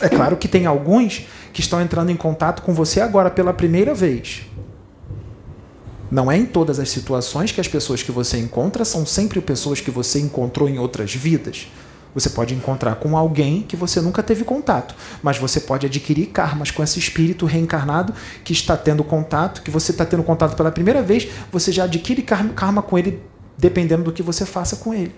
É 0.00 0.08
claro 0.08 0.36
que 0.36 0.48
tem 0.48 0.66
alguns 0.66 1.26
que 1.52 1.60
estão 1.60 1.80
entrando 1.80 2.10
em 2.10 2.16
contato 2.16 2.62
com 2.62 2.72
você 2.72 3.00
agora 3.00 3.30
pela 3.30 3.52
primeira 3.52 3.94
vez. 3.94 4.42
Não 6.10 6.30
é 6.30 6.36
em 6.36 6.44
todas 6.44 6.78
as 6.78 6.90
situações 6.90 7.52
que 7.52 7.60
as 7.60 7.68
pessoas 7.68 8.02
que 8.02 8.12
você 8.12 8.38
encontra 8.38 8.84
são 8.84 9.06
sempre 9.06 9.40
pessoas 9.40 9.80
que 9.80 9.90
você 9.90 10.20
encontrou 10.20 10.68
em 10.68 10.78
outras 10.78 11.14
vidas. 11.14 11.68
Você 12.14 12.28
pode 12.28 12.54
encontrar 12.54 12.96
com 12.96 13.16
alguém 13.16 13.62
que 13.62 13.76
você 13.76 14.00
nunca 14.00 14.22
teve 14.22 14.44
contato, 14.44 14.94
mas 15.22 15.38
você 15.38 15.60
pode 15.60 15.86
adquirir 15.86 16.26
karmas 16.26 16.70
com 16.70 16.82
esse 16.82 16.98
espírito 16.98 17.46
reencarnado 17.46 18.12
que 18.44 18.52
está 18.52 18.76
tendo 18.76 19.02
contato, 19.02 19.62
que 19.62 19.70
você 19.70 19.92
está 19.92 20.04
tendo 20.04 20.22
contato 20.22 20.54
pela 20.54 20.70
primeira 20.70 21.02
vez, 21.02 21.28
você 21.50 21.72
já 21.72 21.84
adquire 21.84 22.22
karma 22.22 22.82
com 22.82 22.98
ele 22.98 23.22
dependendo 23.56 24.04
do 24.04 24.12
que 24.12 24.22
você 24.22 24.44
faça 24.44 24.76
com 24.76 24.92
ele. 24.92 25.14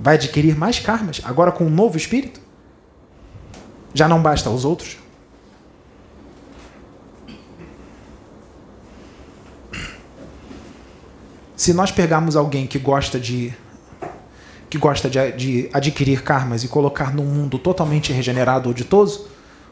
Vai 0.00 0.16
adquirir 0.16 0.56
mais 0.56 0.80
karmas 0.80 1.20
agora 1.22 1.52
com 1.52 1.64
um 1.64 1.70
novo 1.70 1.96
espírito? 1.96 2.40
Já 3.94 4.08
não 4.08 4.20
basta 4.22 4.48
aos 4.48 4.64
outros? 4.64 4.96
Se 11.56 11.72
nós 11.72 11.92
pegarmos 11.92 12.34
alguém 12.34 12.66
que 12.66 12.78
gosta 12.78 13.20
de 13.20 13.54
que 14.68 14.78
gosta 14.78 15.10
de, 15.10 15.32
de 15.32 15.70
adquirir 15.70 16.22
karmas 16.22 16.64
e 16.64 16.68
colocar 16.68 17.14
num 17.14 17.26
mundo 17.26 17.58
totalmente 17.58 18.10
regenerado 18.10 18.70
ou 18.70 18.74
ditoso, 18.74 19.28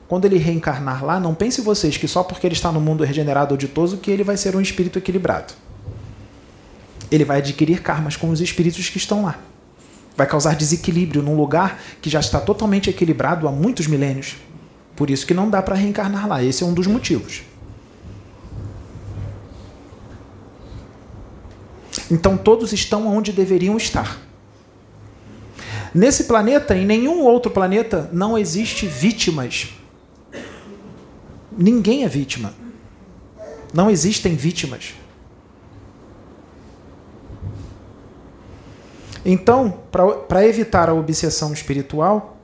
quando 0.06 0.26
ele 0.26 0.36
reencarnar 0.36 1.02
lá, 1.02 1.18
não 1.18 1.34
pense 1.34 1.62
vocês 1.62 1.96
que 1.96 2.06
só 2.06 2.22
porque 2.22 2.46
ele 2.46 2.54
está 2.54 2.70
no 2.70 2.82
mundo 2.82 3.02
regenerado 3.02 3.54
ou 3.54 3.56
ditoso 3.56 3.96
que 3.96 4.10
ele 4.10 4.22
vai 4.22 4.36
ser 4.36 4.54
um 4.54 4.60
espírito 4.60 4.98
equilibrado. 4.98 5.54
Ele 7.10 7.24
vai 7.24 7.38
adquirir 7.38 7.80
karmas 7.80 8.14
com 8.14 8.28
os 8.28 8.42
espíritos 8.42 8.90
que 8.90 8.98
estão 8.98 9.24
lá 9.24 9.38
vai 10.16 10.26
causar 10.26 10.54
desequilíbrio 10.54 11.22
num 11.22 11.36
lugar 11.36 11.80
que 12.00 12.10
já 12.10 12.20
está 12.20 12.40
totalmente 12.40 12.90
equilibrado 12.90 13.48
há 13.48 13.52
muitos 13.52 13.86
milênios. 13.86 14.36
Por 14.96 15.08
isso 15.08 15.26
que 15.26 15.32
não 15.32 15.48
dá 15.48 15.62
para 15.62 15.74
reencarnar 15.74 16.28
lá. 16.28 16.42
Esse 16.42 16.62
é 16.62 16.66
um 16.66 16.74
dos 16.74 16.86
motivos. 16.86 17.42
Então 22.10 22.36
todos 22.36 22.72
estão 22.72 23.06
onde 23.06 23.32
deveriam 23.32 23.76
estar. 23.76 24.18
Nesse 25.94 26.24
planeta, 26.24 26.76
em 26.76 26.84
nenhum 26.84 27.22
outro 27.22 27.50
planeta, 27.50 28.08
não 28.12 28.36
existe 28.36 28.86
vítimas. 28.86 29.68
Ninguém 31.50 32.04
é 32.04 32.08
vítima. 32.08 32.54
Não 33.72 33.90
existem 33.90 34.34
vítimas. 34.34 34.94
Então, 39.24 39.74
para 40.28 40.46
evitar 40.46 40.88
a 40.88 40.94
obsessão 40.94 41.52
espiritual, 41.52 42.38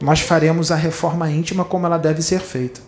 nós 0.00 0.20
faremos 0.20 0.72
a 0.72 0.76
reforma 0.76 1.30
íntima 1.30 1.64
como 1.64 1.86
ela 1.86 1.98
deve 1.98 2.22
ser 2.22 2.40
feita. 2.40 2.80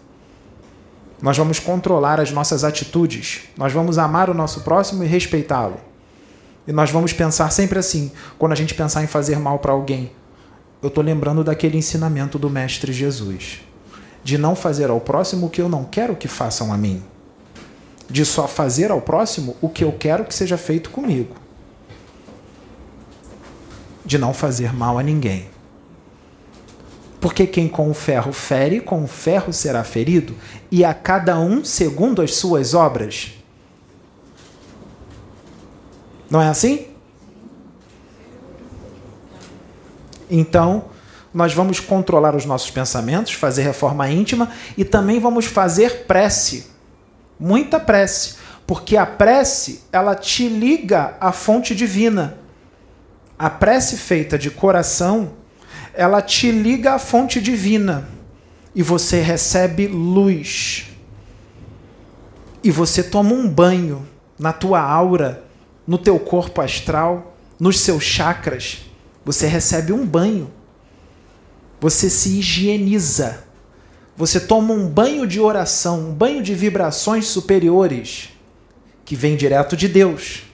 Nós 1.21 1.37
vamos 1.37 1.59
controlar 1.59 2.21
as 2.21 2.31
nossas 2.31 2.65
atitudes, 2.65 3.43
nós 3.57 3.73
vamos 3.73 3.99
amar 3.99 4.29
o 4.29 4.35
nosso 4.35 4.63
próximo 4.63 5.05
e 5.05 5.07
respeitá-lo. 5.07 5.77
E 6.67 6.73
nós 6.73 6.91
vamos 6.91 7.13
pensar 7.13 7.51
sempre 7.51 7.79
assim, 7.79 8.11
quando 8.39 8.53
a 8.53 8.57
gente 8.57 8.75
pensar 8.75 9.05
em 9.05 9.07
fazer 9.07 9.39
mal 9.39 9.59
para 9.59 9.73
alguém. 9.73 10.11
Eu 10.83 10.89
estou 10.89 11.05
lembrando 11.05 11.45
daquele 11.45 11.79
ensinamento 11.79 12.39
do 12.39 12.51
Mestre 12.51 12.93
Jesus, 12.93 13.61
de 14.23 14.39
não 14.39 14.57
fazer 14.57 14.91
ao 14.91 15.01
próximo 15.01 15.47
o 15.47 15.51
que 15.51 15.61
eu 15.61 15.69
não 15.69 15.85
quero 15.85 16.17
que 16.17 16.27
façam 16.27 16.73
a 16.73 16.77
mim 16.77 17.03
de 18.09 18.25
só 18.25 18.47
fazer 18.47 18.91
ao 18.91 19.01
próximo 19.01 19.57
o 19.61 19.69
que 19.69 19.85
eu 19.85 19.93
quero 19.93 20.25
que 20.25 20.35
seja 20.35 20.57
feito 20.57 20.91
comigo. 20.91 21.35
De 24.05 24.19
não 24.19 24.35
fazer 24.35 24.73
mal 24.73 24.99
a 24.99 25.03
ninguém. 25.03 25.49
Porque 27.21 27.47
quem 27.47 27.69
com 27.69 27.91
o 27.91 27.95
ferro 27.95 28.33
fere, 28.33 28.81
com 28.81 29.03
o 29.03 29.07
ferro 29.07 29.53
será 29.53 29.83
ferido, 29.83 30.35
e 30.71 30.85
a 30.85 30.93
cada 30.93 31.39
um 31.39 31.65
segundo 31.65 32.21
as 32.21 32.35
suas 32.35 32.75
obras. 32.75 33.33
Não 36.31 36.41
é 36.41 36.49
assim? 36.49 36.89
Então, 40.31 40.85
nós 41.33 41.55
vamos 41.55 41.81
controlar 41.81 42.37
os 42.37 42.45
nossos 42.45 42.71
pensamentos, 42.71 43.33
fazer 43.33 43.63
reforma 43.63 44.09
íntima 44.11 44.51
e 44.77 44.85
também 44.85 45.19
vamos 45.19 45.47
fazer 45.47 46.05
prece 46.07 46.74
muita 47.39 47.79
prece, 47.81 48.37
porque 48.67 48.97
a 48.97 49.07
prece 49.07 49.83
ela 49.93 50.15
te 50.15 50.49
liga 50.49 51.17
à 51.21 51.33
fonte 51.33 51.75
divina. 51.75 52.39
A 53.39 53.51
prece 53.51 53.97
feita 53.97 54.39
de 54.39 54.51
coração, 54.51 55.33
ela 55.93 56.23
te 56.23 56.51
liga 56.51 56.95
à 56.95 56.99
fonte 56.99 57.41
divina 57.41 58.09
e 58.75 58.83
você 58.83 59.21
recebe 59.21 59.87
luz. 59.87 60.87
E 62.63 62.71
você 62.71 63.03
toma 63.03 63.33
um 63.33 63.49
banho 63.49 64.09
na 64.39 64.53
tua 64.53 64.81
aura, 64.81 65.45
no 65.87 65.99
teu 65.99 66.19
corpo 66.19 66.61
astral, 66.61 67.37
nos 67.59 67.81
seus 67.81 68.03
chakras. 68.03 68.87
Você 69.25 69.47
recebe 69.47 69.93
um 69.93 70.07
banho. 70.07 70.51
Você 71.81 72.09
se 72.09 72.39
higieniza. 72.39 73.44
Você 74.17 74.39
toma 74.41 74.73
um 74.73 74.89
banho 74.89 75.27
de 75.27 75.41
oração, 75.41 76.11
um 76.11 76.13
banho 76.13 76.43
de 76.43 76.55
vibrações 76.55 77.27
superiores 77.27 78.31
que 79.05 79.17
vem 79.17 79.37
direto 79.37 79.77
de 79.77 79.89
Deus. 79.89 80.45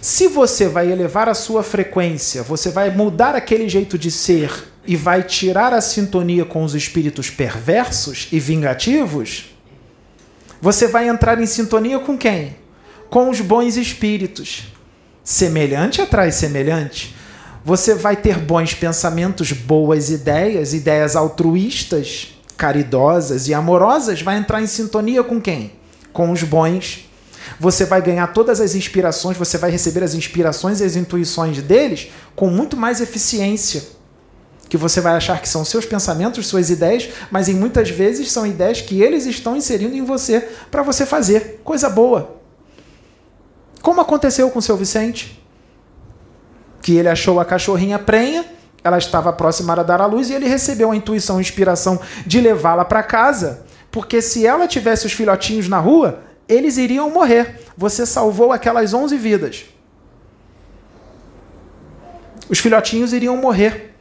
Se 0.00 0.28
você 0.28 0.68
vai 0.68 0.90
elevar 0.90 1.28
a 1.28 1.34
sua 1.34 1.62
frequência, 1.62 2.42
você 2.42 2.70
vai 2.70 2.90
mudar 2.90 3.34
aquele 3.34 3.68
jeito 3.68 3.98
de 3.98 4.10
ser 4.10 4.68
e 4.86 4.96
vai 4.96 5.22
tirar 5.22 5.74
a 5.74 5.82
sintonia 5.82 6.46
com 6.46 6.64
os 6.64 6.74
espíritos 6.74 7.28
perversos 7.28 8.28
e 8.32 8.40
vingativos, 8.40 9.54
você 10.60 10.88
vai 10.88 11.08
entrar 11.08 11.40
em 11.40 11.46
sintonia 11.46 11.98
com 11.98 12.16
quem? 12.16 12.56
Com 13.10 13.28
os 13.28 13.40
bons 13.40 13.76
espíritos. 13.76 14.64
Semelhante 15.22 16.00
atrai 16.00 16.32
semelhante. 16.32 17.14
Você 17.68 17.94
vai 17.94 18.16
ter 18.16 18.38
bons 18.38 18.72
pensamentos, 18.72 19.52
boas 19.52 20.08
ideias, 20.08 20.72
ideias 20.72 21.14
altruístas, 21.14 22.28
caridosas 22.56 23.46
e 23.46 23.52
amorosas. 23.52 24.22
Vai 24.22 24.38
entrar 24.38 24.62
em 24.62 24.66
sintonia 24.66 25.22
com 25.22 25.38
quem? 25.38 25.72
Com 26.10 26.32
os 26.32 26.42
bons 26.42 27.04
você 27.60 27.84
vai 27.84 28.00
ganhar 28.00 28.28
todas 28.28 28.58
as 28.58 28.74
inspirações, 28.74 29.36
você 29.36 29.58
vai 29.58 29.70
receber 29.70 30.02
as 30.02 30.14
inspirações 30.14 30.80
e 30.80 30.84
as 30.84 30.96
intuições 30.96 31.60
deles 31.60 32.08
com 32.34 32.48
muito 32.48 32.74
mais 32.74 33.02
eficiência. 33.02 33.82
Que 34.66 34.78
você 34.78 35.02
vai 35.02 35.12
achar 35.12 35.42
que 35.42 35.48
são 35.48 35.62
seus 35.62 35.84
pensamentos, 35.84 36.46
suas 36.46 36.70
ideias, 36.70 37.10
mas 37.30 37.50
em 37.50 37.54
muitas 37.54 37.90
vezes 37.90 38.32
são 38.32 38.46
ideias 38.46 38.80
que 38.80 39.02
eles 39.02 39.26
estão 39.26 39.54
inserindo 39.54 39.94
em 39.94 40.04
você 40.04 40.40
para 40.70 40.82
você 40.82 41.04
fazer 41.04 41.60
coisa 41.62 41.90
boa. 41.90 42.34
Como 43.82 44.00
aconteceu 44.00 44.48
com 44.48 44.58
o 44.58 44.62
seu 44.62 44.76
Vicente? 44.76 45.37
Que 46.80 46.96
ele 46.96 47.08
achou 47.08 47.40
a 47.40 47.44
cachorrinha 47.44 47.98
prenha, 47.98 48.44
ela 48.82 48.98
estava 48.98 49.32
próxima 49.32 49.72
a 49.74 49.82
dar 49.82 50.00
à 50.00 50.06
luz 50.06 50.30
e 50.30 50.34
ele 50.34 50.48
recebeu 50.48 50.90
a 50.90 50.96
intuição, 50.96 51.38
a 51.38 51.40
inspiração 51.40 52.00
de 52.26 52.40
levá-la 52.40 52.84
para 52.84 53.02
casa, 53.02 53.64
porque 53.90 54.22
se 54.22 54.46
ela 54.46 54.68
tivesse 54.68 55.06
os 55.06 55.12
filhotinhos 55.12 55.68
na 55.68 55.78
rua, 55.78 56.20
eles 56.48 56.76
iriam 56.76 57.10
morrer. 57.10 57.60
Você 57.76 58.06
salvou 58.06 58.52
aquelas 58.52 58.94
11 58.94 59.16
vidas. 59.16 59.66
Os 62.48 62.58
filhotinhos 62.58 63.12
iriam 63.12 63.36
morrer. 63.36 63.94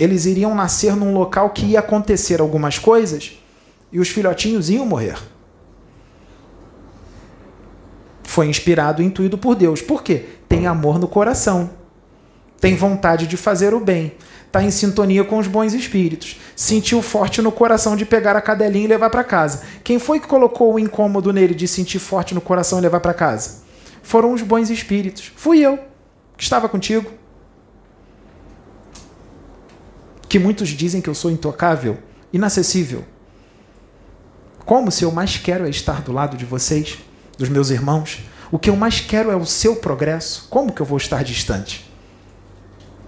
Eles 0.00 0.26
iriam 0.26 0.54
nascer 0.54 0.96
num 0.96 1.14
local 1.14 1.50
que 1.50 1.66
ia 1.66 1.78
acontecer 1.78 2.40
algumas 2.40 2.78
coisas 2.78 3.38
e 3.92 4.00
os 4.00 4.08
filhotinhos 4.08 4.68
iam 4.68 4.84
morrer. 4.84 5.16
Foi 8.24 8.46
inspirado 8.46 9.02
e 9.02 9.04
intuído 9.04 9.36
por 9.36 9.54
Deus. 9.54 9.82
Por 9.82 10.02
quê? 10.02 10.26
Tem 10.52 10.66
amor 10.66 10.98
no 10.98 11.08
coração. 11.08 11.70
Tem 12.60 12.76
vontade 12.76 13.26
de 13.26 13.38
fazer 13.38 13.72
o 13.72 13.80
bem 13.80 14.12
está 14.52 14.62
em 14.62 14.70
sintonia 14.70 15.24
com 15.24 15.38
os 15.38 15.48
bons 15.48 15.72
espíritos. 15.72 16.38
Sentiu 16.54 17.00
forte 17.00 17.40
no 17.40 17.50
coração 17.50 17.96
de 17.96 18.04
pegar 18.04 18.36
a 18.36 18.40
cadelinha 18.42 18.84
e 18.84 18.88
levar 18.88 19.08
para 19.08 19.24
casa. 19.24 19.62
Quem 19.82 19.98
foi 19.98 20.20
que 20.20 20.26
colocou 20.26 20.74
o 20.74 20.78
incômodo 20.78 21.32
nele 21.32 21.54
de 21.54 21.66
sentir 21.66 21.98
forte 21.98 22.34
no 22.34 22.40
coração 22.42 22.78
e 22.78 22.82
levar 22.82 23.00
para 23.00 23.14
casa? 23.14 23.62
Foram 24.02 24.30
os 24.30 24.42
bons 24.42 24.68
espíritos. 24.68 25.32
Fui 25.34 25.60
eu, 25.60 25.78
que 26.36 26.42
estava 26.42 26.68
contigo. 26.68 27.10
Que 30.28 30.38
muitos 30.38 30.68
dizem 30.68 31.00
que 31.00 31.08
eu 31.08 31.14
sou 31.14 31.30
intocável, 31.30 31.96
inacessível. 32.30 33.06
Como 34.66 34.92
se 34.92 35.02
eu 35.02 35.10
mais 35.10 35.38
quero 35.38 35.64
é 35.66 35.70
estar 35.70 36.02
do 36.02 36.12
lado 36.12 36.36
de 36.36 36.44
vocês, 36.44 36.98
dos 37.38 37.48
meus 37.48 37.70
irmãos? 37.70 38.22
O 38.52 38.58
que 38.58 38.70
eu 38.70 38.76
mais 38.76 39.00
quero 39.00 39.32
é 39.32 39.36
o 39.36 39.44
seu 39.44 39.74
progresso. 39.74 40.46
Como 40.48 40.72
que 40.72 40.80
eu 40.80 40.86
vou 40.86 40.98
estar 40.98 41.24
distante? 41.24 41.90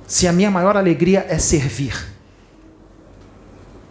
se 0.07 0.29
a 0.29 0.33
minha 0.33 0.51
maior 0.51 0.77
alegria 0.77 1.25
é 1.29 1.39
servir, 1.39 2.13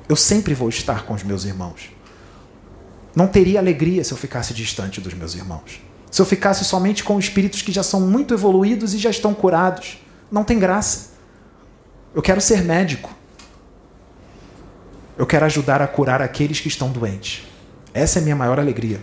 eu 0.07 0.15
sempre 0.15 0.53
vou 0.53 0.69
estar 0.69 1.05
com 1.05 1.13
os 1.13 1.23
meus 1.23 1.43
irmãos. 1.43 1.91
Não 3.15 3.27
teria 3.27 3.59
alegria 3.59 4.03
se 4.03 4.11
eu 4.11 4.17
ficasse 4.17 4.53
distante 4.53 4.99
dos 4.99 5.13
meus 5.13 5.35
irmãos. 5.35 5.81
Se 6.11 6.21
eu 6.21 6.25
ficasse 6.25 6.63
somente 6.65 7.03
com 7.03 7.17
espíritos 7.17 7.61
que 7.61 7.71
já 7.71 7.83
são 7.83 8.01
muito 8.01 8.33
evoluídos 8.33 8.93
e 8.93 8.97
já 8.97 9.09
estão 9.09 9.33
curados, 9.33 9.99
não 10.31 10.43
tem 10.43 10.59
graça. 10.59 11.11
Eu 12.13 12.21
quero 12.21 12.41
ser 12.41 12.63
médico. 12.63 13.13
Eu 15.17 15.25
quero 15.25 15.45
ajudar 15.45 15.81
a 15.81 15.87
curar 15.87 16.21
aqueles 16.21 16.59
que 16.59 16.67
estão 16.67 16.91
doentes. 16.91 17.43
Essa 17.93 18.19
é 18.19 18.21
a 18.21 18.23
minha 18.23 18.35
maior 18.35 18.59
alegria. 18.59 19.01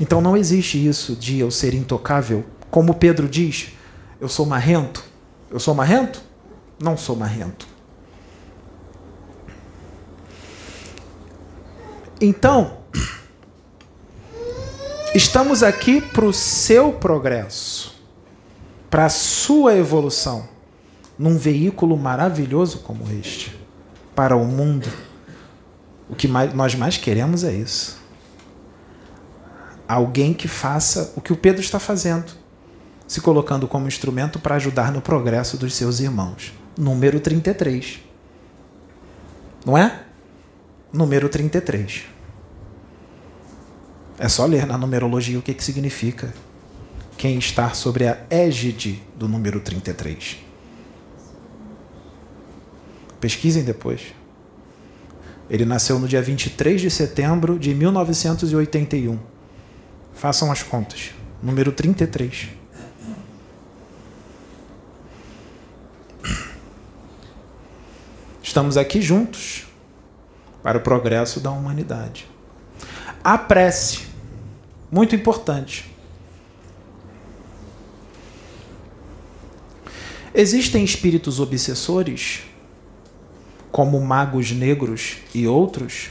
Então 0.00 0.20
não 0.20 0.36
existe 0.36 0.84
isso 0.84 1.16
de 1.16 1.38
eu 1.38 1.50
ser 1.50 1.74
intocável 1.74 2.44
como 2.70 2.94
Pedro 2.94 3.26
diz, 3.28 3.68
eu 4.20 4.28
sou 4.28 4.44
marrento. 4.44 5.02
Eu 5.50 5.58
sou 5.58 5.74
marrento? 5.74 6.20
Não 6.78 6.94
sou 6.96 7.16
marrento. 7.16 7.66
Então, 12.20 12.78
estamos 15.14 15.62
aqui 15.62 16.00
para 16.00 16.24
o 16.24 16.32
seu 16.32 16.92
progresso, 16.92 17.94
para 18.90 19.06
a 19.06 19.10
sua 19.10 19.74
evolução, 19.74 20.48
num 21.18 21.38
veículo 21.38 21.96
maravilhoso 21.96 22.80
como 22.80 23.10
este, 23.10 23.58
para 24.14 24.36
o 24.36 24.44
mundo. 24.44 24.88
O 26.08 26.14
que 26.14 26.28
mais, 26.28 26.52
nós 26.52 26.74
mais 26.74 26.96
queremos 26.96 27.44
é 27.44 27.54
isso. 27.54 28.05
Alguém 29.88 30.34
que 30.34 30.48
faça 30.48 31.12
o 31.16 31.20
que 31.20 31.32
o 31.32 31.36
Pedro 31.36 31.60
está 31.60 31.78
fazendo 31.78 32.46
se 33.06 33.20
colocando 33.20 33.68
como 33.68 33.86
instrumento 33.86 34.38
para 34.38 34.56
ajudar 34.56 34.90
no 34.90 35.00
progresso 35.00 35.56
dos 35.56 35.74
seus 35.74 36.00
irmãos. 36.00 36.52
Número 36.76 37.20
33. 37.20 38.00
Não 39.64 39.78
é? 39.78 40.02
Número 40.92 41.28
33. 41.28 42.04
É 44.18 44.28
só 44.28 44.46
ler 44.46 44.66
na 44.66 44.76
numerologia 44.76 45.38
o 45.38 45.42
que, 45.42 45.54
que 45.54 45.62
significa 45.62 46.34
quem 47.16 47.38
está 47.38 47.72
sobre 47.74 48.06
a 48.06 48.18
égide 48.28 49.02
do 49.16 49.28
número 49.28 49.60
33. 49.60 50.38
Pesquisem 53.20 53.62
depois. 53.62 54.14
Ele 55.48 55.64
nasceu 55.64 55.98
no 55.98 56.08
dia 56.08 56.20
23 56.20 56.80
de 56.80 56.90
setembro 56.90 57.58
de 57.58 57.74
1981. 57.74 59.35
Façam 60.16 60.50
as 60.50 60.62
contas. 60.62 61.10
Número 61.42 61.70
33. 61.70 62.48
Estamos 68.42 68.78
aqui 68.78 69.02
juntos 69.02 69.66
para 70.62 70.78
o 70.78 70.80
progresso 70.80 71.38
da 71.38 71.50
humanidade. 71.50 72.26
A 73.22 73.36
prece, 73.36 74.06
muito 74.90 75.14
importante. 75.14 75.94
Existem 80.34 80.82
espíritos 80.82 81.38
obsessores, 81.38 82.44
como 83.70 84.00
magos 84.00 84.50
negros 84.50 85.18
e 85.34 85.46
outros, 85.46 86.08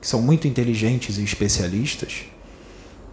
que 0.00 0.08
são 0.08 0.20
muito 0.20 0.48
inteligentes 0.48 1.18
e 1.18 1.22
especialistas, 1.22 2.24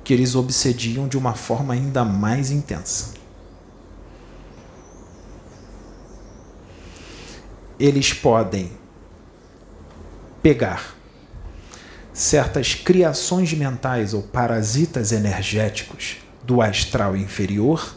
que 0.07 0.13
eles 0.13 0.35
obsediam 0.35 1.05
de 1.05 1.17
uma 1.17 1.33
forma 1.33 1.73
ainda 1.73 2.05
mais 2.05 2.49
intensa. 2.49 3.17
eles 7.79 8.13
podem 8.13 8.71
pegar 10.41 10.95
certas 12.13 12.73
criações 12.73 13.53
mentais 13.53 14.13
ou 14.13 14.23
parasitas 14.23 15.11
energéticos 15.11 16.17
do 16.41 16.61
astral 16.61 17.15
inferior 17.15 17.93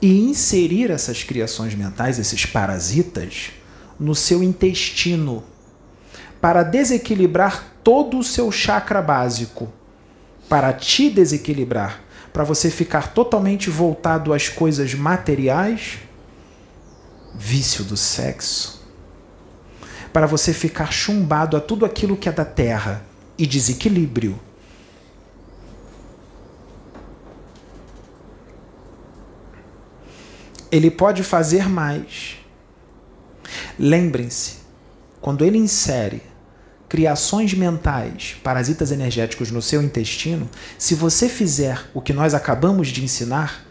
e 0.00 0.20
inserir 0.20 0.90
essas 0.90 1.24
criações 1.24 1.74
mentais, 1.74 2.18
esses 2.20 2.46
parasitas, 2.46 3.50
no 3.98 4.14
seu 4.14 4.42
intestino 4.42 5.44
para 6.40 6.62
desequilibrar 6.62 7.74
todo 7.84 8.18
o 8.18 8.24
seu 8.24 8.50
chakra 8.50 9.02
básico, 9.02 9.70
para 10.52 10.70
te 10.70 11.08
desequilibrar, 11.08 12.02
para 12.30 12.44
você 12.44 12.70
ficar 12.70 13.14
totalmente 13.14 13.70
voltado 13.70 14.34
às 14.34 14.50
coisas 14.50 14.92
materiais, 14.92 16.00
vício 17.34 17.82
do 17.82 17.96
sexo, 17.96 18.86
para 20.12 20.26
você 20.26 20.52
ficar 20.52 20.92
chumbado 20.92 21.56
a 21.56 21.60
tudo 21.60 21.86
aquilo 21.86 22.18
que 22.18 22.28
é 22.28 22.32
da 22.32 22.44
terra 22.44 23.02
e 23.38 23.46
desequilíbrio. 23.46 24.38
Ele 30.70 30.90
pode 30.90 31.22
fazer 31.22 31.66
mais. 31.66 32.36
Lembrem-se, 33.78 34.56
quando 35.18 35.46
ele 35.46 35.56
insere 35.56 36.20
criações 36.92 37.54
mentais, 37.54 38.36
parasitas 38.44 38.92
energéticos 38.92 39.50
no 39.50 39.62
seu 39.62 39.82
intestino, 39.82 40.46
se 40.76 40.94
você 40.94 41.26
fizer 41.26 41.86
o 41.94 42.02
que 42.02 42.12
nós 42.12 42.34
acabamos 42.34 42.88
de 42.88 43.02
ensinar, 43.02 43.64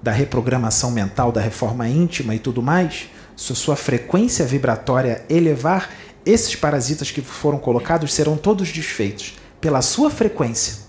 da 0.00 0.12
reprogramação 0.12 0.92
mental, 0.92 1.32
da 1.32 1.40
reforma 1.40 1.88
íntima 1.88 2.32
e 2.32 2.38
tudo 2.38 2.62
mais, 2.62 3.08
se 3.36 3.52
sua 3.56 3.74
frequência 3.74 4.46
vibratória 4.46 5.24
elevar, 5.28 5.90
esses 6.24 6.54
parasitas 6.54 7.10
que 7.10 7.20
foram 7.20 7.58
colocados 7.58 8.14
serão 8.14 8.36
todos 8.36 8.70
desfeitos 8.70 9.34
pela 9.60 9.82
sua 9.82 10.08
frequência. 10.08 10.84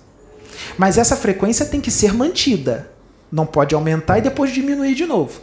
Mas 0.78 1.00
essa 1.00 1.16
frequência 1.16 1.66
tem 1.66 1.82
que 1.82 1.90
ser 1.90 2.14
mantida. 2.14 2.92
Não 3.32 3.48
pode 3.48 3.74
aumentar 3.74 4.20
e 4.20 4.22
depois 4.22 4.54
diminuir 4.54 4.94
de 4.94 5.08
novo. 5.08 5.42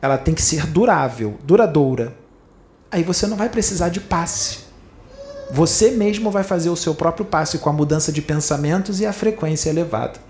Ela 0.00 0.16
tem 0.16 0.32
que 0.32 0.42
ser 0.42 0.64
durável, 0.68 1.40
duradoura. 1.42 2.14
Aí 2.88 3.02
você 3.02 3.26
não 3.26 3.36
vai 3.36 3.48
precisar 3.48 3.88
de 3.88 3.98
passe. 3.98 4.69
Você 5.52 5.90
mesmo 5.90 6.30
vai 6.30 6.44
fazer 6.44 6.70
o 6.70 6.76
seu 6.76 6.94
próprio 6.94 7.26
passe 7.26 7.58
com 7.58 7.68
a 7.68 7.72
mudança 7.72 8.12
de 8.12 8.22
pensamentos 8.22 9.00
e 9.00 9.06
a 9.06 9.12
frequência 9.12 9.68
elevada. 9.68 10.20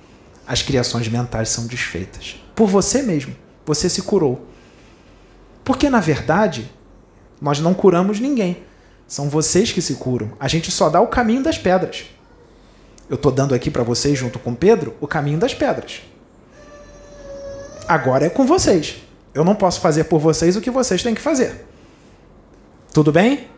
As 0.47 0.63
criações 0.63 1.09
mentais 1.09 1.51
são 1.51 1.67
desfeitas. 1.67 2.37
Por 2.55 2.67
você 2.67 3.03
mesmo. 3.03 3.37
Você 3.67 3.89
se 3.89 4.03
curou. 4.03 4.47
Porque, 5.63 5.91
na 5.91 6.01
verdade, 6.01 6.71
nós 7.41 7.61
não 7.61 7.75
curamos 7.75 8.19
ninguém. 8.19 8.65
São 9.07 9.29
vocês 9.29 9.73
que 9.73 9.83
se 9.83 9.95
curam. 9.97 10.33
A 10.41 10.49
gente 10.49 10.71
só 10.71 10.89
dá 10.89 11.01
o 11.01 11.09
caminho 11.09 11.43
das 11.43 11.59
pedras. 11.59 12.07
Eu 13.09 13.17
estou 13.17 13.31
dando 13.31 13.55
aqui 13.55 13.71
para 13.71 13.83
vocês, 13.83 14.19
junto 14.19 14.39
com 14.39 14.55
Pedro, 14.55 14.95
o 15.01 15.07
caminho 15.07 15.39
das 15.39 15.53
pedras. 15.53 16.01
Agora 17.87 18.27
é 18.27 18.31
com 18.31 18.47
vocês. 18.47 19.03
Eu 19.35 19.45
não 19.45 19.55
posso 19.55 19.81
fazer 19.81 20.05
por 20.05 20.19
vocês 20.19 20.57
o 20.57 20.61
que 20.61 20.71
vocês 20.71 21.03
têm 21.03 21.15
que 21.15 21.21
fazer. 21.21 21.67
Tudo 22.93 23.13
bem? 23.13 23.49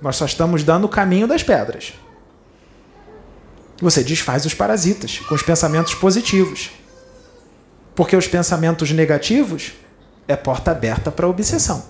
Nós 0.00 0.16
só 0.16 0.24
estamos 0.24 0.62
dando 0.62 0.84
o 0.84 0.88
caminho 0.88 1.26
das 1.26 1.42
pedras. 1.42 1.94
Você 3.80 4.02
desfaz 4.04 4.46
os 4.46 4.54
parasitas 4.54 5.18
com 5.20 5.34
os 5.34 5.42
pensamentos 5.42 5.94
positivos. 5.94 6.70
Porque 7.94 8.16
os 8.16 8.26
pensamentos 8.26 8.90
negativos 8.90 9.72
é 10.26 10.36
porta 10.36 10.70
aberta 10.70 11.10
para 11.10 11.26
a 11.26 11.28
obsessão. 11.28 11.84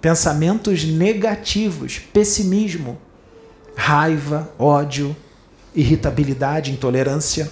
Pensamentos 0.00 0.84
negativos, 0.84 1.98
pessimismo, 1.98 2.98
raiva, 3.76 4.52
ódio, 4.58 5.14
irritabilidade, 5.74 6.70
intolerância. 6.70 7.50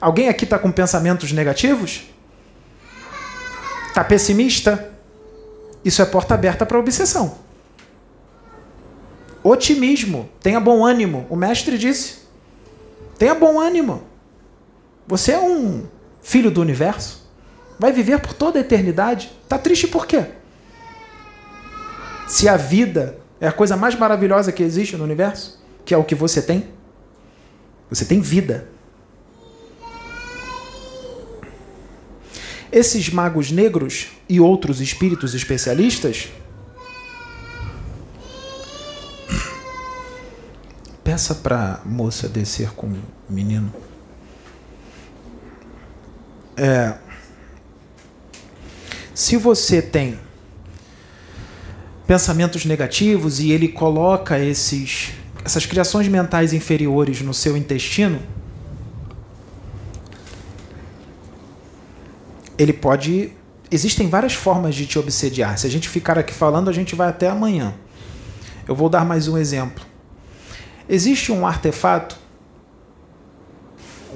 Alguém 0.00 0.28
aqui 0.28 0.44
está 0.44 0.58
com 0.58 0.70
pensamentos 0.70 1.32
negativos? 1.32 2.02
Está 3.88 4.04
pessimista? 4.04 4.92
Isso 5.84 6.02
é 6.02 6.04
porta 6.04 6.34
aberta 6.34 6.64
para 6.66 6.76
a 6.76 6.80
obsessão. 6.80 7.36
Otimismo, 9.48 10.28
tenha 10.40 10.60
bom 10.60 10.84
ânimo. 10.84 11.26
O 11.30 11.34
mestre 11.34 11.78
disse: 11.78 12.18
tenha 13.18 13.34
bom 13.34 13.58
ânimo. 13.58 14.02
Você 15.06 15.32
é 15.32 15.40
um 15.40 15.86
filho 16.20 16.50
do 16.50 16.60
universo. 16.60 17.26
Vai 17.78 17.90
viver 17.90 18.20
por 18.20 18.34
toda 18.34 18.58
a 18.58 18.60
eternidade. 18.60 19.32
Está 19.42 19.56
triste 19.56 19.86
por 19.86 20.06
quê? 20.06 20.26
Se 22.26 22.46
a 22.46 22.58
vida 22.58 23.18
é 23.40 23.48
a 23.48 23.52
coisa 23.52 23.74
mais 23.74 23.94
maravilhosa 23.94 24.52
que 24.52 24.62
existe 24.62 24.98
no 24.98 25.04
universo, 25.04 25.58
que 25.82 25.94
é 25.94 25.96
o 25.96 26.04
que 26.04 26.14
você 26.14 26.42
tem, 26.42 26.68
você 27.88 28.04
tem 28.04 28.20
vida. 28.20 28.68
Esses 32.70 33.08
magos 33.08 33.50
negros 33.50 34.08
e 34.28 34.38
outros 34.38 34.82
espíritos 34.82 35.34
especialistas 35.34 36.28
peça 41.08 41.34
para 41.34 41.80
moça 41.86 42.28
descer 42.28 42.70
com 42.72 42.86
o 42.86 43.00
menino. 43.30 43.72
É, 46.54 46.96
se 49.14 49.38
você 49.38 49.80
tem 49.80 50.18
pensamentos 52.06 52.66
negativos 52.66 53.40
e 53.40 53.50
ele 53.50 53.68
coloca 53.68 54.38
esses, 54.38 55.12
essas 55.42 55.64
criações 55.64 56.06
mentais 56.08 56.52
inferiores 56.52 57.22
no 57.22 57.32
seu 57.32 57.56
intestino, 57.56 58.20
ele 62.58 62.74
pode. 62.74 63.32
Existem 63.70 64.10
várias 64.10 64.34
formas 64.34 64.74
de 64.74 64.84
te 64.84 64.98
obsediar. 64.98 65.56
Se 65.56 65.66
a 65.66 65.70
gente 65.70 65.88
ficar 65.88 66.18
aqui 66.18 66.34
falando, 66.34 66.68
a 66.68 66.72
gente 66.74 66.94
vai 66.94 67.08
até 67.08 67.30
amanhã. 67.30 67.72
Eu 68.66 68.74
vou 68.74 68.90
dar 68.90 69.06
mais 69.06 69.26
um 69.26 69.38
exemplo. 69.38 69.87
Existe 70.88 71.30
um 71.30 71.46
artefato, 71.46 72.16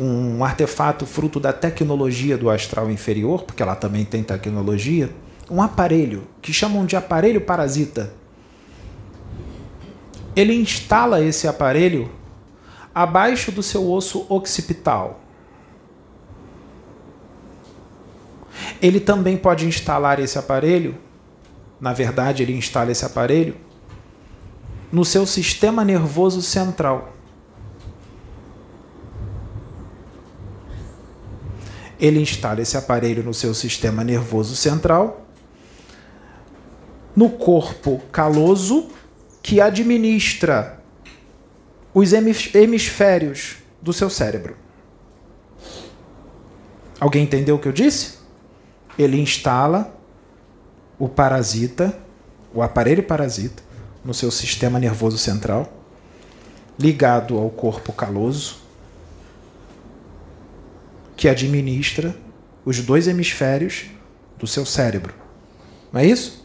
um 0.01 0.43
artefato 0.43 1.05
fruto 1.05 1.39
da 1.39 1.53
tecnologia 1.53 2.39
do 2.39 2.49
astral 2.49 2.91
inferior, 2.91 3.43
porque 3.43 3.63
ela 3.63 3.77
também 3.77 4.07
tem 4.07 4.23
tecnologia, 4.23 5.11
um 5.51 5.61
aparelho 5.61 6.27
que 6.41 6.51
chamam 6.51 6.87
de 6.87 6.97
aparelho 6.97 7.43
parasita. 7.43 8.15
Ele 10.35 10.55
instala 10.55 11.21
esse 11.23 11.47
aparelho 11.47 12.11
abaixo 12.95 13.53
do 13.53 13.63
seu 13.63 13.91
osso 13.91 14.25
occipital. 14.31 15.21
Ele 18.81 18.99
também 18.99 19.37
pode 19.37 19.67
instalar 19.67 20.19
esse 20.19 20.39
aparelho, 20.39 20.97
na 21.79 21.93
verdade, 21.93 22.43
ele 22.43 22.57
instala 22.57 22.93
esse 22.93 23.05
aparelho 23.05 23.57
no 24.93 25.05
seu 25.05 25.27
sistema 25.27 25.85
nervoso 25.85 26.43
central. 26.43 27.15
Ele 31.99 32.21
instala 32.21 32.61
esse 32.61 32.77
aparelho 32.77 33.23
no 33.23 33.33
seu 33.33 33.55
sistema 33.55 34.05
nervoso 34.05 34.55
central, 34.55 35.25
no 37.17 37.31
corpo 37.31 38.03
caloso, 38.13 38.91
que 39.43 39.61
administra 39.61 40.81
os 41.95 42.13
hemisférios 42.13 43.57
do 43.81 43.93
seu 43.93 44.11
cérebro. 44.11 44.57
Alguém 47.01 47.25
entendeu 47.25 47.57
o 47.57 47.59
que 47.59 47.67
eu 47.67 47.73
disse? 47.73 48.19
Ele 48.99 49.21
instala 49.21 49.93
o 50.99 51.09
parasita, 51.09 51.99
o 52.55 52.63
aparelho 52.63 53.03
parasita, 53.03 53.63
no 54.05 54.13
seu 54.13 54.31
sistema 54.31 54.79
nervoso 54.79 55.19
central, 55.19 55.73
ligado 56.79 57.39
ao 57.39 57.49
corpo 57.51 57.93
caloso, 57.93 58.57
que 61.17 61.29
administra 61.29 62.17
os 62.65 62.81
dois 62.81 63.07
hemisférios 63.07 63.87
do 64.39 64.47
seu 64.47 64.67
cérebro. 64.67 65.15
Não 65.93 66.01
é 66.01 66.07
isso? 66.07 66.45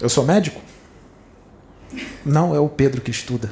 Eu 0.00 0.08
sou 0.08 0.24
médico? 0.24 0.60
Não, 2.24 2.54
é 2.54 2.58
o 2.58 2.68
Pedro 2.68 3.00
que 3.00 3.10
estuda. 3.10 3.50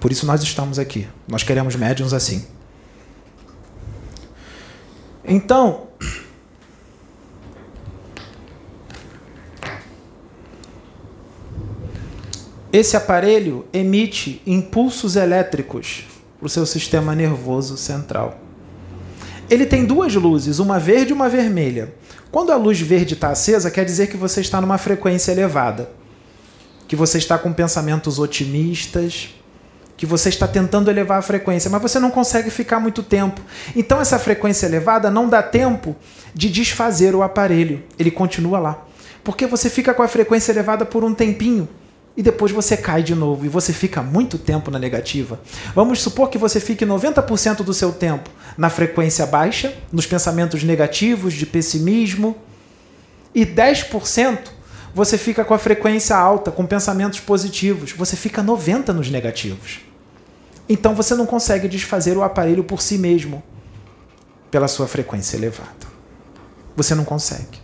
Por 0.00 0.12
isso 0.12 0.26
nós 0.26 0.42
estamos 0.42 0.78
aqui. 0.78 1.08
Nós 1.26 1.42
queremos 1.42 1.74
médiums 1.74 2.12
assim. 2.12 2.46
Então, 5.24 5.87
Esse 12.70 12.98
aparelho 12.98 13.64
emite 13.72 14.42
impulsos 14.46 15.16
elétricos 15.16 16.04
para 16.38 16.46
o 16.46 16.50
seu 16.50 16.66
sistema 16.66 17.14
nervoso 17.14 17.78
central. 17.78 18.38
Ele 19.48 19.64
tem 19.64 19.86
duas 19.86 20.14
luzes, 20.14 20.58
uma 20.58 20.78
verde 20.78 21.10
e 21.10 21.14
uma 21.14 21.30
vermelha. 21.30 21.94
Quando 22.30 22.52
a 22.52 22.56
luz 22.56 22.78
verde 22.78 23.14
está 23.14 23.30
acesa, 23.30 23.70
quer 23.70 23.86
dizer 23.86 24.08
que 24.08 24.18
você 24.18 24.42
está 24.42 24.60
numa 24.60 24.76
frequência 24.76 25.32
elevada, 25.32 25.90
que 26.86 26.94
você 26.94 27.16
está 27.16 27.38
com 27.38 27.54
pensamentos 27.54 28.18
otimistas, 28.18 29.30
que 29.96 30.04
você 30.04 30.28
está 30.28 30.46
tentando 30.46 30.90
elevar 30.90 31.18
a 31.18 31.22
frequência, 31.22 31.70
mas 31.70 31.80
você 31.80 31.98
não 31.98 32.10
consegue 32.10 32.50
ficar 32.50 32.78
muito 32.78 33.02
tempo. 33.02 33.40
Então, 33.74 33.98
essa 33.98 34.18
frequência 34.18 34.66
elevada 34.66 35.10
não 35.10 35.26
dá 35.26 35.42
tempo 35.42 35.96
de 36.34 36.50
desfazer 36.50 37.14
o 37.14 37.22
aparelho, 37.22 37.82
ele 37.98 38.10
continua 38.10 38.58
lá. 38.58 38.84
Porque 39.24 39.46
você 39.46 39.70
fica 39.70 39.94
com 39.94 40.02
a 40.02 40.08
frequência 40.08 40.52
elevada 40.52 40.84
por 40.84 41.02
um 41.02 41.14
tempinho 41.14 41.66
e 42.18 42.22
depois 42.22 42.50
você 42.50 42.76
cai 42.76 43.00
de 43.00 43.14
novo 43.14 43.46
e 43.46 43.48
você 43.48 43.72
fica 43.72 44.02
muito 44.02 44.38
tempo 44.38 44.72
na 44.72 44.78
negativa. 44.78 45.38
Vamos 45.72 46.02
supor 46.02 46.28
que 46.28 46.36
você 46.36 46.58
fique 46.58 46.84
90% 46.84 47.62
do 47.62 47.72
seu 47.72 47.92
tempo 47.92 48.28
na 48.56 48.68
frequência 48.68 49.24
baixa, 49.24 49.72
nos 49.92 50.04
pensamentos 50.04 50.64
negativos, 50.64 51.32
de 51.32 51.46
pessimismo, 51.46 52.36
e 53.32 53.46
10% 53.46 54.50
você 54.92 55.16
fica 55.16 55.44
com 55.44 55.54
a 55.54 55.58
frequência 55.58 56.16
alta, 56.16 56.50
com 56.50 56.66
pensamentos 56.66 57.20
positivos. 57.20 57.92
Você 57.92 58.16
fica 58.16 58.42
90 58.42 58.92
nos 58.92 59.08
negativos. 59.08 59.78
Então 60.68 60.96
você 60.96 61.14
não 61.14 61.24
consegue 61.24 61.68
desfazer 61.68 62.16
o 62.16 62.24
aparelho 62.24 62.64
por 62.64 62.82
si 62.82 62.98
mesmo, 62.98 63.40
pela 64.50 64.66
sua 64.66 64.88
frequência 64.88 65.36
elevada. 65.36 65.86
Você 66.74 66.96
não 66.96 67.04
consegue. 67.04 67.60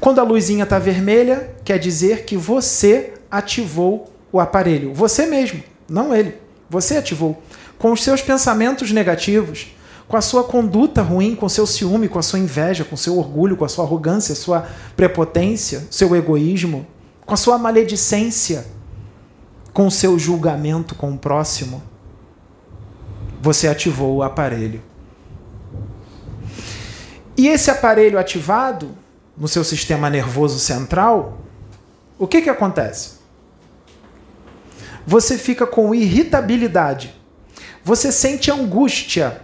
Quando 0.00 0.20
a 0.20 0.24
luzinha 0.24 0.64
está 0.64 0.78
vermelha, 0.78 1.54
quer 1.62 1.78
dizer 1.78 2.24
que 2.24 2.34
você 2.34 3.12
ativou 3.30 4.12
o 4.32 4.40
aparelho. 4.40 4.92
Você 4.94 5.26
mesmo, 5.26 5.62
não 5.88 6.14
ele. 6.14 6.34
Você 6.68 6.96
ativou. 6.96 7.42
Com 7.78 7.92
os 7.92 8.02
seus 8.02 8.22
pensamentos 8.22 8.90
negativos, 8.90 9.68
com 10.08 10.16
a 10.16 10.20
sua 10.20 10.44
conduta 10.44 11.02
ruim, 11.02 11.34
com 11.34 11.46
o 11.46 11.50
seu 11.50 11.66
ciúme, 11.66 12.08
com 12.08 12.18
a 12.18 12.22
sua 12.22 12.38
inveja, 12.38 12.84
com 12.84 12.96
seu 12.96 13.18
orgulho, 13.18 13.56
com 13.56 13.64
a 13.64 13.68
sua 13.68 13.84
arrogância, 13.84 14.34
sua 14.34 14.66
prepotência, 14.96 15.86
seu 15.90 16.14
egoísmo, 16.14 16.86
com 17.24 17.34
a 17.34 17.36
sua 17.36 17.58
maledicência, 17.58 18.66
com 19.72 19.88
o 19.88 19.90
seu 19.90 20.18
julgamento 20.18 20.94
com 20.94 21.12
o 21.12 21.18
próximo, 21.18 21.82
você 23.42 23.68
ativou 23.68 24.16
o 24.16 24.22
aparelho. 24.22 24.80
E 27.36 27.48
esse 27.48 27.70
aparelho 27.70 28.18
ativado 28.18 28.88
no 29.36 29.46
seu 29.46 29.62
sistema 29.62 30.08
nervoso 30.08 30.58
central, 30.58 31.38
o 32.18 32.26
que, 32.26 32.40
que 32.40 32.48
acontece? 32.48 33.15
Você 35.06 35.38
fica 35.38 35.66
com 35.66 35.94
irritabilidade, 35.94 37.14
você 37.84 38.10
sente 38.10 38.50
angústia, 38.50 39.40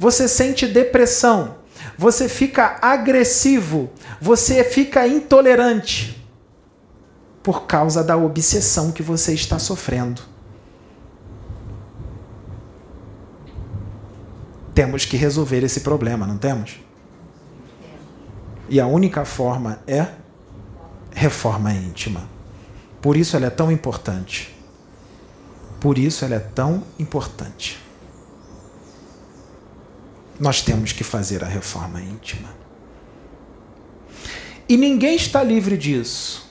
você 0.00 0.26
sente 0.26 0.66
depressão, 0.66 1.56
você 1.96 2.28
fica 2.28 2.78
agressivo, 2.82 3.88
você 4.20 4.64
fica 4.64 5.06
intolerante 5.06 6.20
por 7.42 7.66
causa 7.66 8.02
da 8.02 8.16
obsessão 8.16 8.90
que 8.90 9.04
você 9.04 9.32
está 9.32 9.58
sofrendo. 9.58 10.20
Temos 14.74 15.04
que 15.04 15.16
resolver 15.16 15.62
esse 15.62 15.80
problema, 15.80 16.26
não 16.26 16.36
temos? 16.36 16.80
E 18.68 18.80
a 18.80 18.86
única 18.88 19.24
forma 19.24 19.78
é 19.86 20.08
reforma 21.12 21.72
íntima. 21.72 22.28
Por 23.00 23.16
isso 23.16 23.36
ela 23.36 23.46
é 23.46 23.50
tão 23.50 23.70
importante. 23.70 24.55
Por 25.86 25.98
isso 25.98 26.24
ela 26.24 26.34
é 26.34 26.40
tão 26.40 26.82
importante. 26.98 27.78
Nós 30.36 30.60
temos 30.60 30.90
que 30.90 31.04
fazer 31.04 31.44
a 31.44 31.46
reforma 31.46 32.02
íntima. 32.02 32.48
E 34.68 34.76
ninguém 34.76 35.14
está 35.14 35.44
livre 35.44 35.78
disso. 35.78 36.50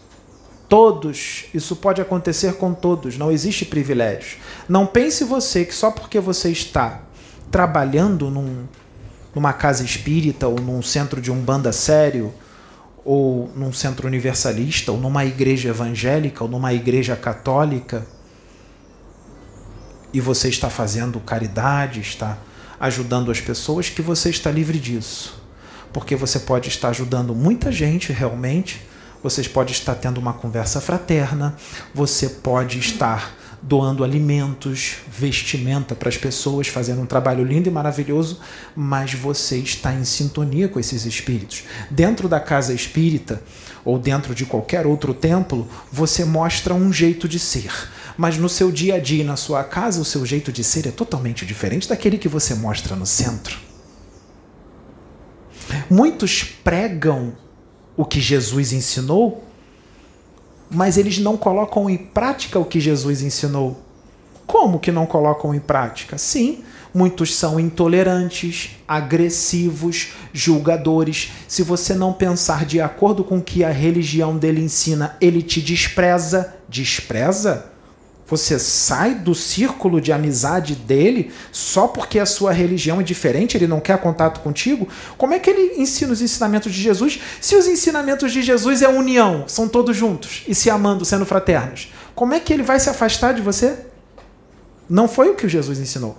Todos, 0.69 1.47
isso 1.53 1.75
pode 1.75 2.01
acontecer 2.01 2.53
com 2.53 2.73
todos, 2.73 3.17
não 3.17 3.29
existe 3.29 3.65
privilégio. 3.65 4.37
Não 4.69 4.87
pense 4.87 5.25
você 5.25 5.65
que 5.65 5.75
só 5.75 5.91
porque 5.91 6.17
você 6.21 6.49
está 6.49 7.01
trabalhando 7.51 8.31
num, 8.31 8.63
numa 9.35 9.51
casa 9.51 9.83
espírita 9.83 10.47
ou 10.47 10.61
num 10.61 10.81
centro 10.81 11.19
de 11.19 11.29
umbanda 11.29 11.73
sério, 11.73 12.33
ou 13.03 13.51
num 13.53 13.73
centro 13.73 14.07
universalista, 14.07 14.93
ou 14.93 14.97
numa 14.97 15.25
igreja 15.25 15.67
evangélica, 15.67 16.41
ou 16.41 16.49
numa 16.49 16.71
igreja 16.73 17.17
católica, 17.17 18.14
e 20.15 20.21
você 20.21 20.47
está 20.47 20.69
fazendo 20.69 21.19
caridade, 21.19 21.99
está 21.99 22.37
ajudando 22.79 23.29
as 23.29 23.41
pessoas, 23.41 23.89
que 23.89 24.01
você 24.01 24.29
está 24.29 24.49
livre 24.49 24.79
disso. 24.79 25.37
Porque 25.91 26.15
você 26.15 26.39
pode 26.39 26.69
estar 26.69 26.87
ajudando 26.87 27.35
muita 27.35 27.69
gente 27.69 28.13
realmente, 28.13 28.81
você 29.21 29.43
pode 29.43 29.73
estar 29.73 29.93
tendo 29.95 30.17
uma 30.17 30.31
conversa 30.31 30.79
fraterna, 30.79 31.57
você 31.93 32.29
pode 32.29 32.79
estar 32.79 33.35
doando 33.61 34.05
alimentos, 34.05 34.99
vestimenta 35.05 35.93
para 35.93 36.07
as 36.07 36.17
pessoas, 36.17 36.69
fazendo 36.69 37.01
um 37.01 37.05
trabalho 37.05 37.43
lindo 37.43 37.67
e 37.67 37.71
maravilhoso, 37.71 38.39
mas 38.73 39.13
você 39.13 39.57
está 39.57 39.93
em 39.93 40.05
sintonia 40.05 40.69
com 40.69 40.79
esses 40.79 41.05
espíritos. 41.05 41.63
Dentro 41.91 42.29
da 42.29 42.39
casa 42.39 42.73
espírita 42.73 43.43
ou 43.83 43.99
dentro 43.99 44.33
de 44.33 44.45
qualquer 44.45 44.87
outro 44.87 45.13
templo, 45.13 45.67
você 45.91 46.23
mostra 46.23 46.73
um 46.73 46.93
jeito 46.93 47.27
de 47.27 47.37
ser. 47.37 47.69
Mas 48.17 48.37
no 48.37 48.47
seu 48.47 48.71
dia 48.71 48.95
a 48.95 48.99
dia, 48.99 49.23
na 49.23 49.35
sua 49.35 49.63
casa, 49.63 49.99
o 49.99 50.05
seu 50.05 50.25
jeito 50.25 50.51
de 50.51 50.63
ser 50.63 50.87
é 50.87 50.91
totalmente 50.91 51.45
diferente 51.45 51.87
daquele 51.89 52.17
que 52.17 52.27
você 52.27 52.55
mostra 52.55 52.95
no 52.95 53.05
centro. 53.05 53.57
Muitos 55.89 56.43
pregam 56.43 57.33
o 57.97 58.05
que 58.05 58.19
Jesus 58.19 58.71
ensinou, 58.71 59.43
mas 60.69 60.97
eles 60.97 61.17
não 61.17 61.37
colocam 61.37 61.89
em 61.89 61.97
prática 61.97 62.59
o 62.59 62.65
que 62.65 62.79
Jesus 62.79 63.21
ensinou. 63.21 63.81
Como 64.45 64.79
que 64.79 64.91
não 64.91 65.05
colocam 65.05 65.53
em 65.53 65.59
prática? 65.59 66.17
Sim, 66.17 66.63
muitos 66.93 67.35
são 67.35 67.59
intolerantes, 67.59 68.77
agressivos, 68.87 70.13
julgadores. 70.31 71.31
Se 71.47 71.63
você 71.63 71.93
não 71.93 72.13
pensar 72.13 72.65
de 72.65 72.79
acordo 72.79 73.23
com 73.23 73.39
o 73.39 73.43
que 73.43 73.63
a 73.63 73.71
religião 73.71 74.37
dele 74.37 74.61
ensina, 74.61 75.17
ele 75.19 75.41
te 75.41 75.61
despreza. 75.61 76.53
Despreza? 76.69 77.74
Você 78.27 78.57
sai 78.57 79.13
do 79.13 79.35
círculo 79.35 80.01
de 80.01 80.11
amizade 80.11 80.73
dele 80.73 81.31
só 81.51 81.87
porque 81.87 82.17
a 82.17 82.25
sua 82.25 82.51
religião 82.51 82.99
é 82.99 83.03
diferente, 83.03 83.55
ele 83.55 83.67
não 83.67 83.79
quer 83.79 83.99
contato 83.99 84.39
contigo? 84.39 84.87
Como 85.15 85.33
é 85.33 85.39
que 85.39 85.49
ele 85.49 85.79
ensina 85.79 86.11
os 86.11 86.21
ensinamentos 86.21 86.73
de 86.73 86.81
Jesus 86.81 87.19
se 87.39 87.55
os 87.55 87.67
ensinamentos 87.67 88.31
de 88.31 88.41
Jesus 88.41 88.81
é 88.81 88.87
união, 88.87 89.43
são 89.47 89.67
todos 89.67 89.95
juntos 89.95 90.43
e 90.47 90.55
se 90.55 90.71
amando, 90.71 91.05
sendo 91.05 91.25
fraternos? 91.25 91.93
Como 92.15 92.33
é 92.33 92.39
que 92.39 92.51
ele 92.51 92.63
vai 92.63 92.79
se 92.79 92.89
afastar 92.89 93.33
de 93.33 93.43
você? 93.43 93.77
Não 94.89 95.07
foi 95.07 95.29
o 95.29 95.35
que 95.35 95.47
Jesus 95.47 95.79
ensinou. 95.79 96.17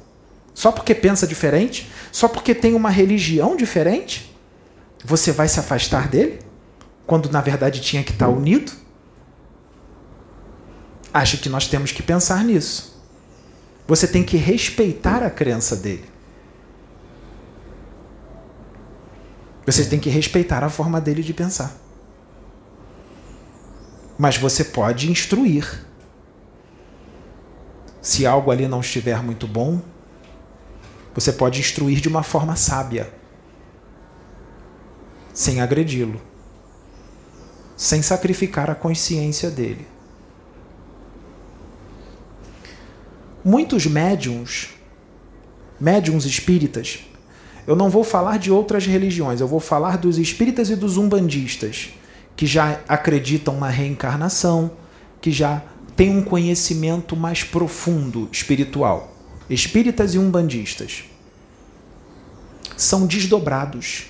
Só 0.54 0.70
porque 0.70 0.94
pensa 0.94 1.26
diferente? 1.26 1.90
Só 2.12 2.28
porque 2.28 2.54
tem 2.54 2.74
uma 2.74 2.88
religião 2.88 3.56
diferente? 3.56 4.32
Você 5.04 5.32
vai 5.32 5.48
se 5.48 5.58
afastar 5.58 6.08
dele? 6.08 6.38
Quando 7.04 7.30
na 7.30 7.40
verdade 7.40 7.80
tinha 7.80 8.02
que 8.04 8.12
estar 8.12 8.28
unido? 8.28 8.72
Acho 11.16 11.38
que 11.38 11.48
nós 11.48 11.66
temos 11.66 11.92
que 11.92 12.02
pensar 12.02 12.44
nisso. 12.44 12.94
Você 13.88 14.06
tem 14.06 14.22
que 14.22 14.36
respeitar 14.36 15.22
a 15.22 15.30
crença 15.30 15.74
dele. 15.74 16.04
Você 19.64 19.86
tem 19.86 19.98
que 19.98 20.10
respeitar 20.10 20.62
a 20.62 20.68
forma 20.68 21.00
dele 21.00 21.22
de 21.22 21.32
pensar. 21.32 21.74
Mas 24.18 24.36
você 24.36 24.62
pode 24.62 25.10
instruir. 25.10 25.86
Se 28.02 28.26
algo 28.26 28.50
ali 28.50 28.68
não 28.68 28.80
estiver 28.80 29.22
muito 29.22 29.48
bom, 29.48 29.80
você 31.14 31.32
pode 31.32 31.60
instruir 31.60 31.98
de 31.98 32.08
uma 32.08 32.22
forma 32.22 32.54
sábia, 32.56 33.10
sem 35.32 35.62
agredi-lo, 35.62 36.20
sem 37.74 38.02
sacrificar 38.02 38.68
a 38.68 38.74
consciência 38.74 39.50
dele. 39.50 39.95
Muitos 43.46 43.86
médiums, 43.86 44.70
médiums 45.78 46.24
espíritas, 46.24 46.98
eu 47.64 47.76
não 47.76 47.88
vou 47.88 48.02
falar 48.02 48.40
de 48.40 48.50
outras 48.50 48.84
religiões, 48.86 49.40
eu 49.40 49.46
vou 49.46 49.60
falar 49.60 49.98
dos 49.98 50.18
espíritas 50.18 50.68
e 50.68 50.74
dos 50.74 50.96
umbandistas, 50.96 51.90
que 52.34 52.44
já 52.44 52.80
acreditam 52.88 53.56
na 53.60 53.68
reencarnação, 53.68 54.72
que 55.20 55.30
já 55.30 55.62
têm 55.94 56.10
um 56.10 56.24
conhecimento 56.24 57.14
mais 57.14 57.44
profundo 57.44 58.28
espiritual. 58.32 59.14
Espíritas 59.48 60.14
e 60.14 60.18
umbandistas 60.18 61.04
são 62.76 63.06
desdobrados. 63.06 64.06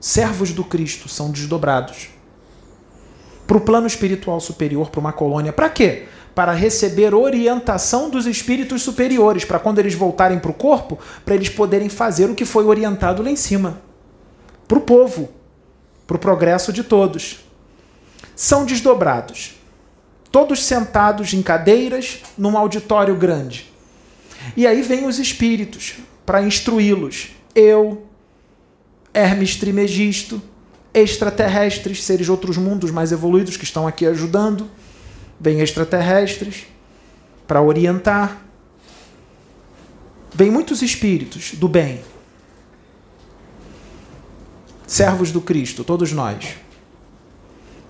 Servos 0.00 0.50
do 0.50 0.64
Cristo 0.64 1.08
são 1.08 1.30
desdobrados 1.30 2.08
para 3.46 3.56
o 3.56 3.60
plano 3.60 3.86
espiritual 3.86 4.40
superior, 4.40 4.90
para 4.90 5.00
uma 5.00 5.12
colônia. 5.12 5.52
Para 5.52 5.70
quê? 5.70 6.08
Para 6.34 6.52
receber 6.52 7.14
orientação 7.14 8.10
dos 8.10 8.26
espíritos 8.26 8.82
superiores, 8.82 9.44
para 9.44 9.58
quando 9.58 9.78
eles 9.78 9.94
voltarem 9.94 10.38
para 10.38 10.50
o 10.50 10.54
corpo, 10.54 10.98
para 11.24 11.34
eles 11.34 11.48
poderem 11.48 11.88
fazer 11.88 12.28
o 12.28 12.34
que 12.34 12.44
foi 12.44 12.64
orientado 12.64 13.22
lá 13.22 13.30
em 13.30 13.36
cima. 13.36 13.80
Para 14.66 14.78
o 14.78 14.80
povo, 14.80 15.30
para 16.06 16.16
o 16.16 16.18
progresso 16.18 16.72
de 16.72 16.82
todos. 16.82 17.44
São 18.34 18.64
desdobrados, 18.66 19.54
todos 20.30 20.64
sentados 20.64 21.32
em 21.32 21.42
cadeiras 21.42 22.20
num 22.36 22.58
auditório 22.58 23.14
grande. 23.14 23.72
E 24.56 24.66
aí 24.66 24.82
vêm 24.82 25.06
os 25.06 25.20
espíritos 25.20 25.94
para 26.26 26.42
instruí-los. 26.42 27.28
Eu, 27.54 28.06
Hermes 29.12 29.54
Trimegisto, 29.54 30.42
extraterrestres, 30.92 32.02
seres 32.02 32.26
de 32.26 32.32
outros 32.32 32.56
mundos 32.56 32.90
mais 32.90 33.12
evoluídos 33.12 33.56
que 33.56 33.64
estão 33.64 33.86
aqui 33.86 34.04
ajudando 34.04 34.68
vem 35.40 35.60
extraterrestres 35.60 36.66
para 37.46 37.60
orientar. 37.60 38.42
Vem 40.34 40.50
muitos 40.50 40.82
espíritos 40.82 41.52
do 41.54 41.68
bem, 41.68 42.02
servos 44.86 45.30
do 45.30 45.40
Cristo, 45.40 45.84
todos 45.84 46.12
nós, 46.12 46.56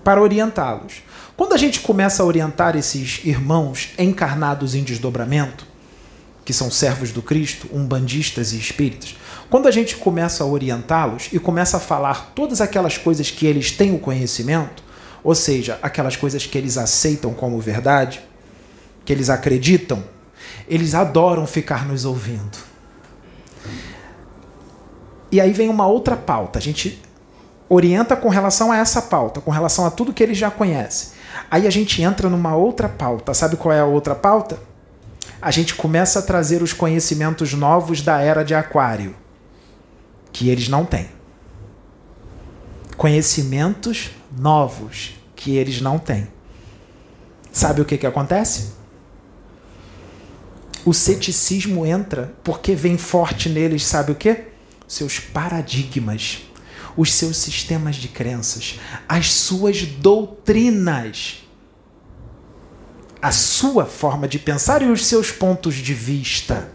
para 0.03 0.21
orientá-los. 0.21 1.01
Quando 1.35 1.53
a 1.53 1.57
gente 1.57 1.79
começa 1.79 2.21
a 2.21 2.25
orientar 2.25 2.77
esses 2.77 3.21
irmãos 3.25 3.89
encarnados 3.97 4.75
em 4.75 4.83
desdobramento, 4.83 5.65
que 6.45 6.53
são 6.53 6.69
servos 6.69 7.11
do 7.11 7.23
Cristo, 7.23 7.67
umbandistas 7.73 8.53
e 8.53 8.57
espíritas, 8.57 9.15
quando 9.49 9.67
a 9.67 9.71
gente 9.71 9.97
começa 9.97 10.43
a 10.43 10.47
orientá-los 10.47 11.29
e 11.33 11.39
começa 11.39 11.77
a 11.77 11.79
falar 11.79 12.31
todas 12.35 12.61
aquelas 12.61 12.97
coisas 12.97 13.31
que 13.31 13.47
eles 13.47 13.71
têm 13.71 13.93
o 13.93 13.99
conhecimento, 13.99 14.83
ou 15.25 15.33
seja, 15.33 15.79
aquelas 15.81 16.15
coisas 16.15 16.45
que 16.45 16.55
eles 16.55 16.77
aceitam 16.77 17.33
como 17.33 17.59
verdade, 17.59 18.21
que 19.03 19.11
eles 19.11 19.27
acreditam, 19.27 20.03
eles 20.67 20.93
adoram 20.93 21.47
ficar 21.47 21.87
nos 21.87 22.05
ouvindo. 22.05 22.55
E 25.31 25.41
aí 25.41 25.51
vem 25.51 25.67
uma 25.67 25.87
outra 25.87 26.15
pauta. 26.15 26.59
A 26.59 26.61
gente 26.61 27.01
orienta 27.67 28.15
com 28.15 28.29
relação 28.29 28.71
a 28.71 28.77
essa 28.77 29.01
pauta, 29.01 29.41
com 29.41 29.49
relação 29.49 29.83
a 29.83 29.89
tudo 29.89 30.13
que 30.13 30.21
eles 30.21 30.37
já 30.37 30.51
conhecem. 30.51 31.09
Aí 31.49 31.65
a 31.65 31.71
gente 31.71 32.03
entra 32.03 32.29
numa 32.29 32.55
outra 32.55 32.87
pauta. 32.87 33.33
Sabe 33.33 33.57
qual 33.57 33.73
é 33.73 33.79
a 33.79 33.85
outra 33.85 34.13
pauta? 34.13 34.59
A 35.41 35.49
gente 35.49 35.73
começa 35.73 36.19
a 36.19 36.21
trazer 36.21 36.61
os 36.61 36.71
conhecimentos 36.71 37.51
novos 37.55 38.03
da 38.03 38.21
era 38.21 38.43
de 38.43 38.53
Aquário, 38.53 39.15
que 40.31 40.49
eles 40.49 40.69
não 40.69 40.85
têm. 40.85 41.09
Conhecimentos 42.95 44.11
novos 44.37 45.13
que 45.35 45.55
eles 45.55 45.81
não 45.81 45.97
têm. 45.97 46.27
Sabe 47.51 47.81
o 47.81 47.85
que, 47.85 47.97
que 47.97 48.07
acontece? 48.07 48.73
O 50.85 50.93
ceticismo 50.93 51.85
entra 51.85 52.33
porque 52.43 52.75
vem 52.75 52.97
forte 52.97 53.49
neles, 53.49 53.85
sabe 53.85 54.11
o 54.11 54.15
que? 54.15 54.45
Seus 54.87 55.19
paradigmas 55.19 56.45
os 56.97 57.13
seus 57.13 57.37
sistemas 57.37 57.95
de 57.95 58.07
crenças, 58.07 58.79
as 59.07 59.33
suas 59.33 59.81
doutrinas, 59.81 61.43
a 63.21 63.31
sua 63.31 63.85
forma 63.85 64.27
de 64.27 64.39
pensar 64.39 64.81
e 64.81 64.85
os 64.85 65.05
seus 65.05 65.31
pontos 65.31 65.75
de 65.75 65.93
vista. 65.93 66.69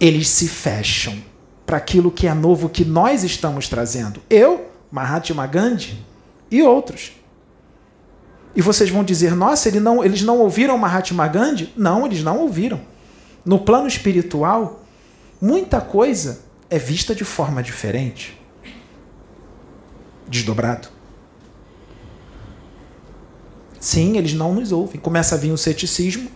Eles 0.00 0.28
se 0.28 0.46
fecham 0.46 1.20
para 1.66 1.78
aquilo 1.78 2.10
que 2.10 2.28
é 2.28 2.34
novo 2.34 2.68
que 2.68 2.84
nós 2.84 3.24
estamos 3.24 3.68
trazendo. 3.68 4.22
Eu, 4.30 4.67
Mahatma 4.90 5.46
Gandhi 5.46 6.04
e 6.50 6.62
outros. 6.62 7.12
E 8.54 8.62
vocês 8.62 8.90
vão 8.90 9.04
dizer: 9.04 9.34
nossa, 9.34 9.68
ele 9.68 9.80
não, 9.80 10.04
eles 10.04 10.22
não 10.22 10.38
ouviram 10.38 10.76
Mahatma 10.78 11.26
Gandhi? 11.28 11.72
Não, 11.76 12.06
eles 12.06 12.22
não 12.22 12.38
ouviram. 12.38 12.80
No 13.44 13.58
plano 13.58 13.86
espiritual, 13.86 14.82
muita 15.40 15.80
coisa 15.80 16.40
é 16.68 16.78
vista 16.78 17.14
de 17.14 17.24
forma 17.24 17.62
diferente. 17.62 18.38
Desdobrado. 20.26 20.88
Sim, 23.80 24.18
eles 24.18 24.34
não 24.34 24.52
nos 24.52 24.72
ouvem. 24.72 25.00
Começa 25.00 25.34
a 25.34 25.38
vir 25.38 25.52
o 25.52 25.56
ceticismo, 25.56 26.28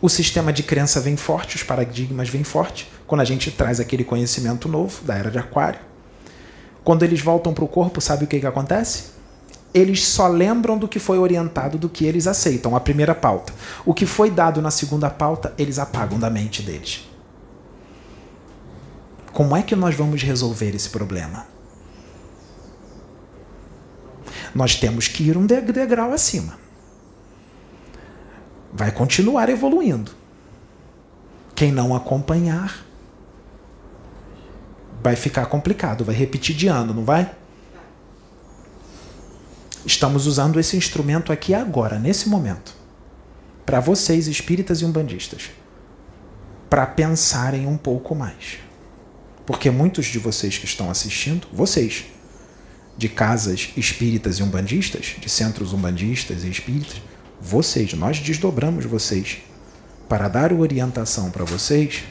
o 0.00 0.08
sistema 0.08 0.52
de 0.52 0.62
crença 0.62 1.00
vem 1.00 1.16
forte, 1.16 1.56
os 1.56 1.62
paradigmas 1.62 2.28
vêm 2.28 2.44
forte, 2.44 2.90
quando 3.06 3.20
a 3.20 3.24
gente 3.24 3.50
traz 3.50 3.80
aquele 3.80 4.04
conhecimento 4.04 4.68
novo 4.68 5.02
da 5.04 5.16
era 5.16 5.30
de 5.30 5.38
Aquário. 5.38 5.80
Quando 6.88 7.02
eles 7.02 7.20
voltam 7.20 7.52
para 7.52 7.62
o 7.62 7.68
corpo, 7.68 8.00
sabe 8.00 8.24
o 8.24 8.26
que, 8.26 8.40
que 8.40 8.46
acontece? 8.46 9.10
Eles 9.74 10.06
só 10.06 10.26
lembram 10.26 10.78
do 10.78 10.88
que 10.88 10.98
foi 10.98 11.18
orientado, 11.18 11.76
do 11.76 11.86
que 11.86 12.06
eles 12.06 12.26
aceitam, 12.26 12.74
a 12.74 12.80
primeira 12.80 13.14
pauta. 13.14 13.52
O 13.84 13.92
que 13.92 14.06
foi 14.06 14.30
dado 14.30 14.62
na 14.62 14.70
segunda 14.70 15.10
pauta, 15.10 15.52
eles 15.58 15.78
apagam 15.78 16.18
da 16.18 16.30
mente 16.30 16.62
deles. 16.62 17.06
Como 19.34 19.54
é 19.54 19.62
que 19.62 19.76
nós 19.76 19.94
vamos 19.94 20.22
resolver 20.22 20.74
esse 20.74 20.88
problema? 20.88 21.46
Nós 24.54 24.74
temos 24.74 25.08
que 25.08 25.24
ir 25.24 25.36
um 25.36 25.44
degrau 25.44 26.10
acima. 26.10 26.58
Vai 28.72 28.92
continuar 28.92 29.50
evoluindo. 29.50 30.12
Quem 31.54 31.70
não 31.70 31.94
acompanhar 31.94 32.87
vai 35.02 35.16
ficar 35.16 35.46
complicado, 35.46 36.04
vai 36.04 36.14
repetir 36.14 36.54
de 36.54 36.66
ano, 36.66 36.92
não 36.92 37.04
vai? 37.04 37.30
Estamos 39.84 40.26
usando 40.26 40.58
esse 40.58 40.76
instrumento 40.76 41.32
aqui 41.32 41.54
agora, 41.54 41.98
nesse 41.98 42.28
momento, 42.28 42.74
para 43.64 43.80
vocês, 43.80 44.26
espíritas 44.26 44.80
e 44.80 44.84
umbandistas, 44.84 45.50
para 46.68 46.86
pensarem 46.86 47.66
um 47.66 47.76
pouco 47.76 48.14
mais. 48.14 48.58
Porque 49.46 49.70
muitos 49.70 50.06
de 50.06 50.18
vocês 50.18 50.58
que 50.58 50.66
estão 50.66 50.90
assistindo, 50.90 51.46
vocês, 51.52 52.04
de 52.98 53.08
casas 53.08 53.70
espíritas 53.76 54.38
e 54.38 54.42
umbandistas, 54.42 55.14
de 55.18 55.28
centros 55.28 55.72
umbandistas 55.72 56.44
e 56.44 56.50
espíritas, 56.50 57.00
vocês, 57.40 57.94
nós 57.94 58.18
desdobramos 58.18 58.84
vocês 58.84 59.38
para 60.08 60.28
dar 60.28 60.52
orientação 60.52 61.30
para 61.30 61.44
vocês. 61.44 62.02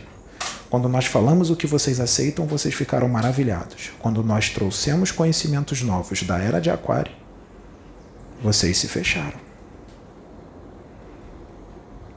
Quando 0.70 0.90
nós 0.90 1.06
falamos 1.06 1.50
o 1.50 1.56
que 1.56 1.66
vocês 1.66 2.00
aceitam, 2.00 2.46
vocês 2.46 2.74
ficaram 2.74 3.08
maravilhados. 3.08 3.92
Quando 4.00 4.22
nós 4.22 4.50
trouxemos 4.50 5.12
conhecimentos 5.12 5.82
novos 5.82 6.24
da 6.24 6.38
era 6.38 6.60
de 6.60 6.70
Aquário, 6.70 7.14
vocês 8.42 8.78
se 8.78 8.88
fecharam. 8.88 9.40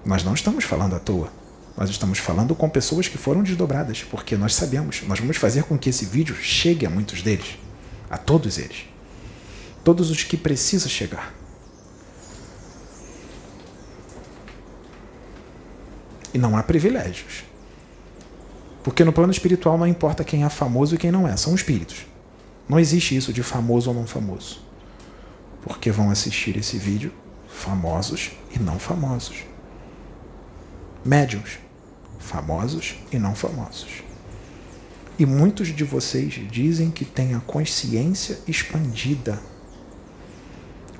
Nós 0.04 0.24
não 0.24 0.34
estamos 0.34 0.64
falando 0.64 0.96
à 0.96 0.98
toa. 0.98 1.32
Nós 1.76 1.88
estamos 1.88 2.18
falando 2.18 2.54
com 2.54 2.68
pessoas 2.68 3.06
que 3.06 3.16
foram 3.16 3.42
desdobradas, 3.42 4.02
porque 4.02 4.36
nós 4.36 4.54
sabemos, 4.54 5.02
nós 5.06 5.20
vamos 5.20 5.36
fazer 5.36 5.62
com 5.62 5.78
que 5.78 5.88
esse 5.88 6.04
vídeo 6.04 6.34
chegue 6.34 6.84
a 6.84 6.90
muitos 6.90 7.22
deles, 7.22 7.56
a 8.10 8.18
todos 8.18 8.58
eles. 8.58 8.86
Todos 9.84 10.10
os 10.10 10.24
que 10.24 10.36
precisa 10.36 10.88
chegar. 10.88 11.32
E 16.34 16.38
não 16.38 16.56
há 16.56 16.62
privilégios. 16.62 17.49
Porque 18.82 19.04
no 19.04 19.12
plano 19.12 19.32
espiritual 19.32 19.76
não 19.76 19.86
importa 19.86 20.24
quem 20.24 20.44
é 20.44 20.48
famoso 20.48 20.94
e 20.94 20.98
quem 20.98 21.10
não 21.10 21.28
é, 21.28 21.36
são 21.36 21.54
espíritos. 21.54 22.06
Não 22.68 22.78
existe 22.78 23.16
isso 23.16 23.32
de 23.32 23.42
famoso 23.42 23.90
ou 23.90 23.96
não 23.96 24.06
famoso. 24.06 24.62
Porque 25.62 25.90
vão 25.90 26.10
assistir 26.10 26.56
esse 26.56 26.78
vídeo 26.78 27.12
famosos 27.48 28.30
e 28.54 28.58
não 28.58 28.78
famosos. 28.78 29.44
Médiums 31.04 31.58
famosos 32.18 32.96
e 33.10 33.18
não 33.18 33.34
famosos. 33.34 34.04
E 35.18 35.26
muitos 35.26 35.68
de 35.68 35.84
vocês 35.84 36.40
dizem 36.50 36.90
que 36.90 37.04
têm 37.04 37.34
a 37.34 37.40
consciência 37.40 38.38
expandida 38.46 39.40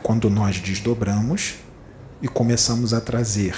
quando 0.03 0.29
nós 0.29 0.59
desdobramos 0.59 1.57
e 2.21 2.29
começamos 2.29 2.93
a 2.93 3.01
trazer 3.01 3.57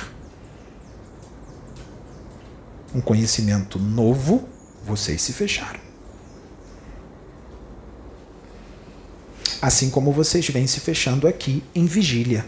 um 2.94 3.00
conhecimento 3.00 3.78
novo, 3.78 4.48
vocês 4.84 5.22
se 5.22 5.32
fecharam. 5.32 5.80
Assim 9.60 9.90
como 9.90 10.12
vocês 10.12 10.48
vêm 10.48 10.66
se 10.66 10.80
fechando 10.80 11.28
aqui 11.28 11.62
em 11.74 11.86
vigília. 11.86 12.44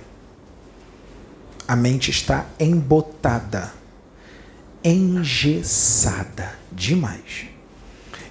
A 1.67 1.77
mente 1.77 2.11
está 2.11 2.47
embotada 2.59 3.73
engessada 4.85 6.55
demais. 6.71 7.47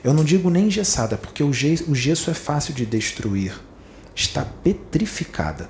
Eu 0.03 0.13
não 0.13 0.23
digo 0.23 0.49
nem 0.49 0.67
engessada, 0.67 1.17
porque 1.17 1.43
o 1.43 1.51
gesso, 1.51 2.29
é 2.29 2.33
fácil 2.33 2.73
de 2.73 2.85
destruir. 2.85 3.59
Está 4.15 4.45
petrificada. 4.45 5.67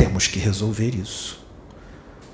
Temos 0.00 0.26
que 0.26 0.38
resolver 0.38 0.94
isso. 0.94 1.44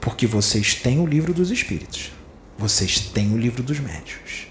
Porque 0.00 0.26
vocês 0.26 0.74
têm 0.74 1.00
o 1.00 1.06
livro 1.06 1.34
dos 1.34 1.50
espíritos. 1.50 2.12
Vocês 2.56 3.00
têm 3.00 3.32
o 3.32 3.38
livro 3.38 3.62
dos 3.62 3.80
médios. 3.80 4.46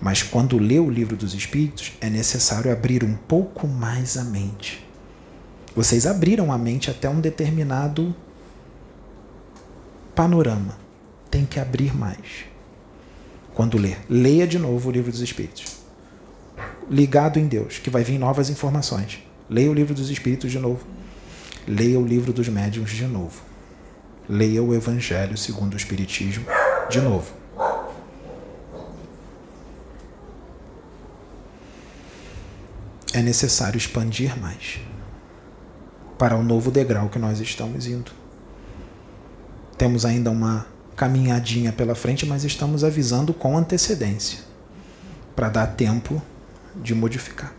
Mas 0.00 0.22
quando 0.22 0.58
lê 0.58 0.78
o 0.78 0.90
livro 0.90 1.16
dos 1.16 1.34
espíritos, 1.34 1.92
é 2.00 2.10
necessário 2.10 2.72
abrir 2.72 3.04
um 3.04 3.14
pouco 3.14 3.66
mais 3.66 4.16
a 4.16 4.24
mente 4.24 4.86
vocês 5.76 6.06
abriram 6.06 6.50
a 6.50 6.56
mente 6.56 6.90
até 6.90 7.06
um 7.06 7.20
determinado 7.20 8.16
panorama. 10.14 10.78
Tem 11.30 11.44
que 11.44 11.60
abrir 11.60 11.94
mais. 11.94 12.46
Quando 13.52 13.76
ler, 13.76 13.98
leia 14.08 14.46
de 14.46 14.58
novo 14.58 14.88
o 14.88 14.92
livro 14.92 15.10
dos 15.10 15.20
Espíritos. 15.20 15.76
Ligado 16.90 17.38
em 17.38 17.46
Deus, 17.46 17.78
que 17.78 17.90
vai 17.90 18.02
vir 18.02 18.18
novas 18.18 18.48
informações. 18.48 19.18
Leia 19.50 19.70
o 19.70 19.74
livro 19.74 19.92
dos 19.92 20.08
Espíritos 20.08 20.50
de 20.50 20.58
novo. 20.58 20.86
Leia 21.66 21.98
o 21.98 22.06
livro 22.06 22.32
dos 22.32 22.48
Médiuns 22.48 22.90
de 22.90 23.06
novo. 23.06 23.42
Leia 24.28 24.62
o 24.62 24.74
Evangelho 24.74 25.36
segundo 25.36 25.74
o 25.74 25.76
Espiritismo 25.76 26.46
de 26.88 27.00
novo. 27.00 27.32
É 33.12 33.22
necessário 33.22 33.78
expandir 33.78 34.38
mais 34.38 34.78
para 36.18 36.36
o 36.36 36.42
novo 36.42 36.70
degrau 36.70 37.08
que 37.08 37.18
nós 37.18 37.40
estamos 37.40 37.86
indo. 37.86 38.12
Temos 39.76 40.04
ainda 40.04 40.30
uma 40.30 40.66
caminhadinha 40.94 41.72
pela 41.72 41.94
frente, 41.94 42.24
mas 42.24 42.44
estamos 42.44 42.84
avisando 42.84 43.34
com 43.34 43.56
antecedência 43.56 44.38
para 45.34 45.48
dar 45.48 45.66
tempo 45.66 46.22
de 46.74 46.94
modificar. 46.94 47.52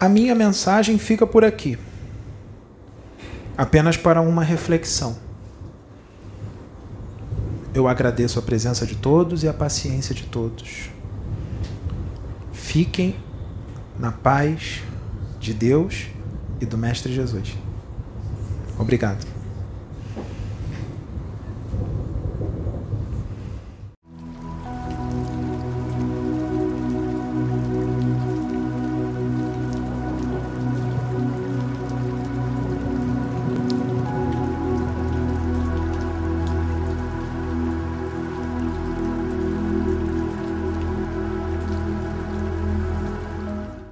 A 0.00 0.08
minha 0.08 0.34
mensagem 0.34 0.98
fica 0.98 1.26
por 1.26 1.44
aqui, 1.44 1.78
apenas 3.56 3.98
para 3.98 4.22
uma 4.22 4.42
reflexão. 4.42 5.18
Eu 7.74 7.86
agradeço 7.86 8.38
a 8.38 8.42
presença 8.42 8.86
de 8.86 8.96
todos 8.96 9.44
e 9.44 9.48
a 9.48 9.52
paciência 9.52 10.14
de 10.14 10.24
todos. 10.24 10.88
Fiquem 12.52 13.14
na 13.98 14.10
paz 14.10 14.82
de 15.38 15.52
Deus 15.52 16.06
e 16.60 16.66
do 16.66 16.78
Mestre 16.78 17.12
Jesus. 17.12 17.54
Obrigado. 18.78 19.29